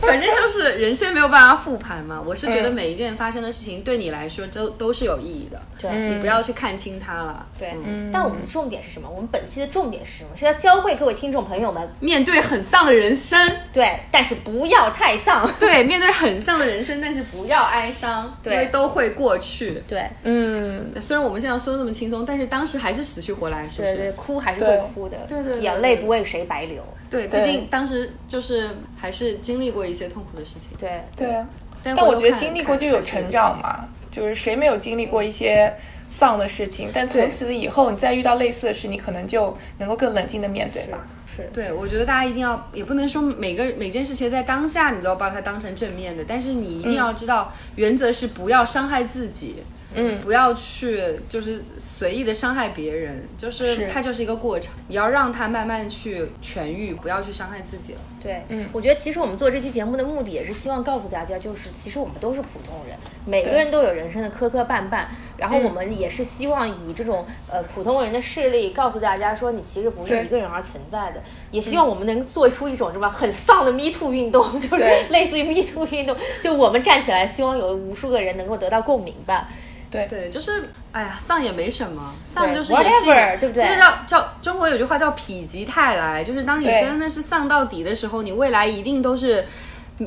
[0.00, 2.22] 反正就是人生没有办法复盘嘛。
[2.24, 7.44] 我是觉得嗯每一件发生的事情对你来说都都是有意义的，对你不要去看清它了。
[7.58, 9.08] 对，嗯但我们的重点是什么？
[9.10, 10.30] 我们本期的重点是什么？
[10.36, 13.38] 是要教会各位听众朋友们，面对很丧的人生，
[13.72, 15.50] 对，但是不要太丧。
[15.58, 19.82] 对，面对很丧的人生，但是不要哀伤，因为都会过去。
[19.86, 23.94] 对，嗯，虽然我们现在说的那么轻松，但是当时还是死去活来，是不是？
[23.94, 26.82] 对对，哭还是会哭的，对对对眼泪不为谁白流。
[27.10, 30.70] 对，毕竟当时就是还是经历过一些痛苦的事情。
[30.78, 31.46] 对对啊。
[31.82, 33.28] 但但我觉得经历过就有成。
[33.30, 35.70] 长嘛，就是谁没有经历过一些
[36.16, 41.06] 丧的事情，但从此以后你再遇到类似的事，你可能就能够更冷静的面对吧。
[41.26, 49.56] 是，对，我觉得大家一定要，也不能说每个每件事情在当下你都要把它当成正面的，但是你一定要知道，原则是不要伤害自己，
[49.96, 57.98] 嗯，不要去就是随意的伤害别人，就是是它就是一个过程，你要让它慢慢去痊愈，不要去伤害自己了。
[58.22, 62.96] 对，嗯，我觉得其实我们做这期节目的目的也是希望告诉大家，就是其实我们都是普通人，
[63.26, 65.04] 每个人都有人生的磕磕绊绊，
[65.36, 79.48] 然后我们也是希望以这种呃普通人的视力告诉大家说，你其实不是一个人而存在的，也希望我们能做出一种什么很丧的 Me Too 运动， 就是对类似于 Me Too 运动，就我们站起来，希望有无数个人能够得到共鸣吧。
[79.90, 89.46] 对对，就是哎呀，丧也没什么，丧就是也是一 whatever，对不对就是叫叫中国有句话叫否极泰来，就是当你真的是丧到底的时候，你未来一定都是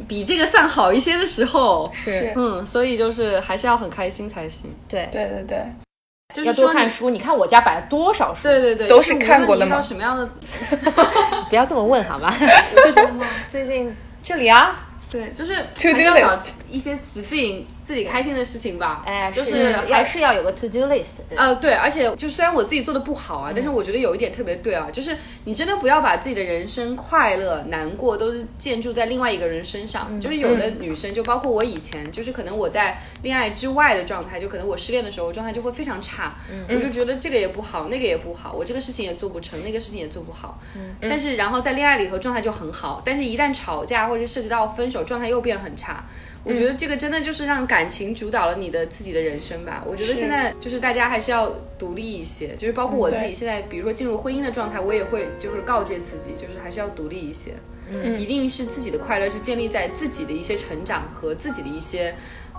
[0.08, 1.90] 比这个散好一些的时候。
[1.94, 4.74] 是嗯，所以就是还是要很开心才行。
[4.88, 5.66] 对，对对对，
[6.34, 7.10] 就是说你多看书。
[7.10, 8.44] 你看我家摆了多少书？
[8.44, 10.30] 对对对，都是看过的吗什么样的？
[11.50, 12.34] 不要这么问好吗？
[12.82, 13.06] 最近
[13.50, 19.02] 最近这里啊，对，就是还是要找一些使自己自己开心的事情吧。
[19.06, 21.38] 哎，就是还是要有个 to do list，对。
[21.38, 30.20] 呃，对，而且就虽然我自己做的不好啊，但是我觉得有一点特别对啊，就是你真的不要把自己的人生快乐、难过都是建筑在另外一个人身上。
[30.20, 36.36] 就是有的女生，就包括我以前，就是可能我在恋爱之外的状态，就可能我失恋的时候状态就会非常差，
[36.68, 40.60] 我就觉得这个也不好，那个也不好，我这个事情也做不成，那个事情也做不好。
[41.00, 46.04] 但是然后在恋爱里头状态就很好，但是一旦吵架或者涉及到分手，状态又变很差。
[46.44, 49.84] 我觉得这个真的就是让感情主导了你的自己的人生吧。
[49.86, 57.54] 我觉得现在就是大家还是要独立一些，就是包括我自己现在，比如说进入婚姻的状态，我也会就是告诫自己，就是还是要独立一些。
[57.90, 62.14] 嗯，一定是自己的快乐是建立在自己的一些成长和自己的一些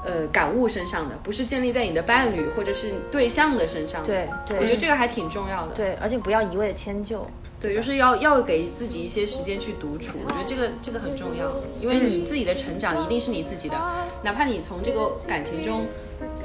[0.04, 4.06] 呃感悟身上的，不是建立在你的伴侣或者是对象的身上的。
[4.06, 5.74] 对对我觉得这个还挺重要的。
[5.74, 7.26] 对，而且不要一味的迁就。
[7.60, 11.50] 对，就是要要给自己一些时间去独处，我觉得这个这个很重要，
[11.80, 13.76] 因为你自己的成长一定是你自己的，
[14.22, 15.86] 哪怕你从这个感情中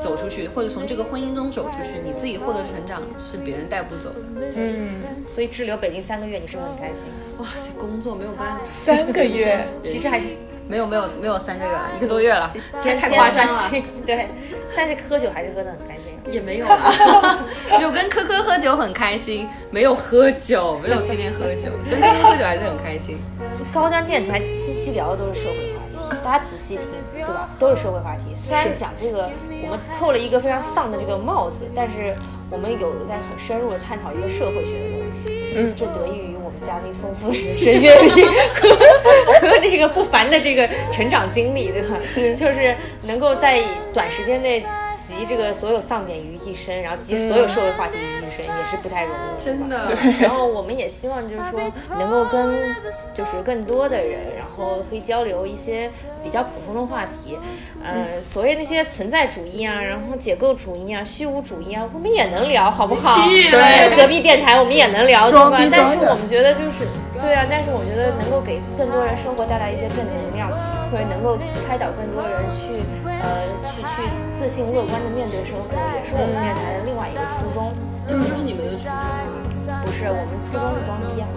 [0.01, 4.15] 走出去，或者从这个婚姻中走出去，你自己获得成长是别人带不走的。
[4.55, 7.05] 嗯，所以滞留北京三个月，你是不是很开心？
[7.37, 10.25] 哇塞，工作没有办法，三个月， 其实还是
[10.67, 12.51] 没有没有没有三个月了，一个多月了，
[12.81, 13.71] 太太夸张了。。
[14.03, 14.29] 对，
[14.75, 16.12] 但是喝酒还是喝的很开心。
[16.31, 23.17] 也没有啊，没 有跟科科喝酒很开心，没有喝酒，没有天天喝酒， 跟科科喝酒还是很开心。
[23.55, 27.49] 就高端电台七七聊的都是社会话题，大家仔细听，对吧？
[27.59, 28.33] 都是社会话题。
[28.35, 29.29] 虽然讲这个，
[29.63, 32.15] 我们扣了一个非常丧的这个帽子，但是
[32.49, 35.53] 我们有在很深入的探讨一些社会学的东西。
[35.55, 41.97] 嗯，这得益于我们嘉宾丰富的人生阅历和和这个不凡的这个成长经历，对吧？
[42.35, 43.61] 就是能够在
[43.93, 44.65] 短时间内。
[45.07, 49.43] 集这个所有丧点于一身，然后集所有社会话题于一身，也是不太容易的。
[49.43, 49.87] 真的，
[50.21, 51.59] 然后我们也希望就是说
[51.99, 52.75] 能够跟
[53.13, 55.89] 就是更多的人，然后可以交流一些
[56.23, 57.37] 比较普通的话题，
[57.83, 63.15] 呃，所谓那些存在主义啊，然后解构主义啊、虚无主义啊，我们也能聊，好不好？
[63.27, 65.39] 对，隔壁电台我们也能聊，对？
[65.39, 66.87] 吧但是我们觉得就是
[67.19, 70.49] 对啊，但是我觉得能够给更多人生活带来一些正能量，
[70.91, 71.37] 或者能够
[71.67, 72.81] 开导更多人去
[73.23, 77.73] 呃去去自信乐观的面对生活，也是我们电台的另外一个初衷。
[78.05, 79.81] 这不就是你们的初衷吗？
[79.85, 81.27] 不是，我们初衷是装逼啊。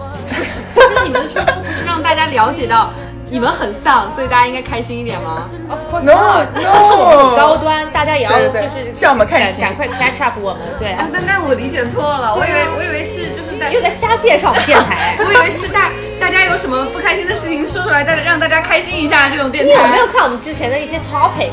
[0.93, 2.91] 那 你们的初衷不是让大家了解到
[3.29, 9.61] 你们很丧，所以大家应该开心一点吗？Of course No, not，但是我们很高端，大家也要就是向我们看齐。
[9.61, 15.17] 赶赶快 catch up 我们，对，啊，那那我理解错了，我以为我以为是就是在，又在瞎介绍我们电台。
[15.23, 19.71] 我以为是大大家有什么不开心的事情说出来，大家让大家开心一下这种电台。
[19.71, 20.07] 你有没有。
[20.07, 21.51] 看我们之前的一些 topic？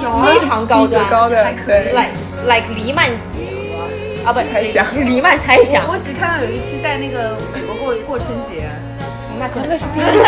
[0.00, 2.12] 有非常高端，高的，对，like
[2.44, 4.86] like 黎曼几何啊，不，猜想。
[5.04, 8.68] 黎曼猜想，我只看到有一期在那个美国过过春节，
[9.38, 10.18] 那真那是第一期，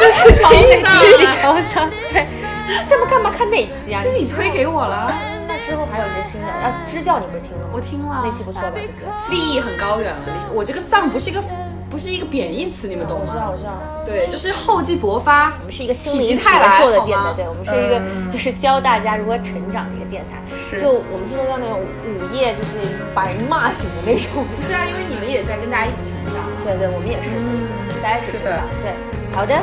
[0.00, 2.26] 那是第一期， 超丧，对，
[2.68, 4.02] 你怎么干嘛看哪期啊？
[4.04, 5.12] 那你推给我了，
[5.46, 7.70] 那之后还有一些新的啊，支教你不是听了吗？
[7.72, 9.36] 我听了那期不错吧，对不对？
[9.36, 10.50] 利益很高远了。
[10.52, 11.42] 我这个丧不是一个
[11.88, 13.56] 不是一个贬义词，你们懂我知道，吗我？
[13.56, 13.72] 知道。
[14.04, 15.54] 对，就是厚积薄发。
[15.60, 20.42] 我们是一个心灵泰来长寿的电台，对我们是一个就是教大家如何成长的一个电台。
[20.76, 22.80] 就我们是要那种午夜就是
[23.14, 24.44] 把人骂醒的那种。
[24.56, 26.42] 不是啊，因为你们也在跟大家一起成长。
[26.64, 27.30] 对对，我们也是，
[28.02, 28.68] 大家一起成长。
[28.82, 28.92] 对，
[29.32, 29.54] 好的，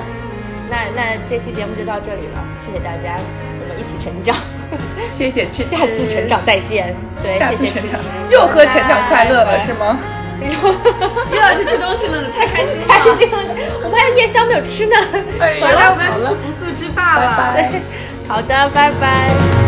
[0.70, 3.20] 那那这期节目就到这里了，谢谢大家，
[3.60, 4.36] 我们一起成长，
[5.12, 6.96] 谢谢吃，下次成长再见。
[7.22, 10.00] 对，下谢谢成长，又喝成长快乐了是吗？
[10.40, 12.88] 又要去吃东西了，太开心了！
[12.88, 13.38] 开心了，
[13.84, 14.96] 我们还有夜宵没有吃呢。
[15.42, 17.70] 哎本来我们要去吃不速之霸了。
[18.26, 19.59] 好的，拜拜。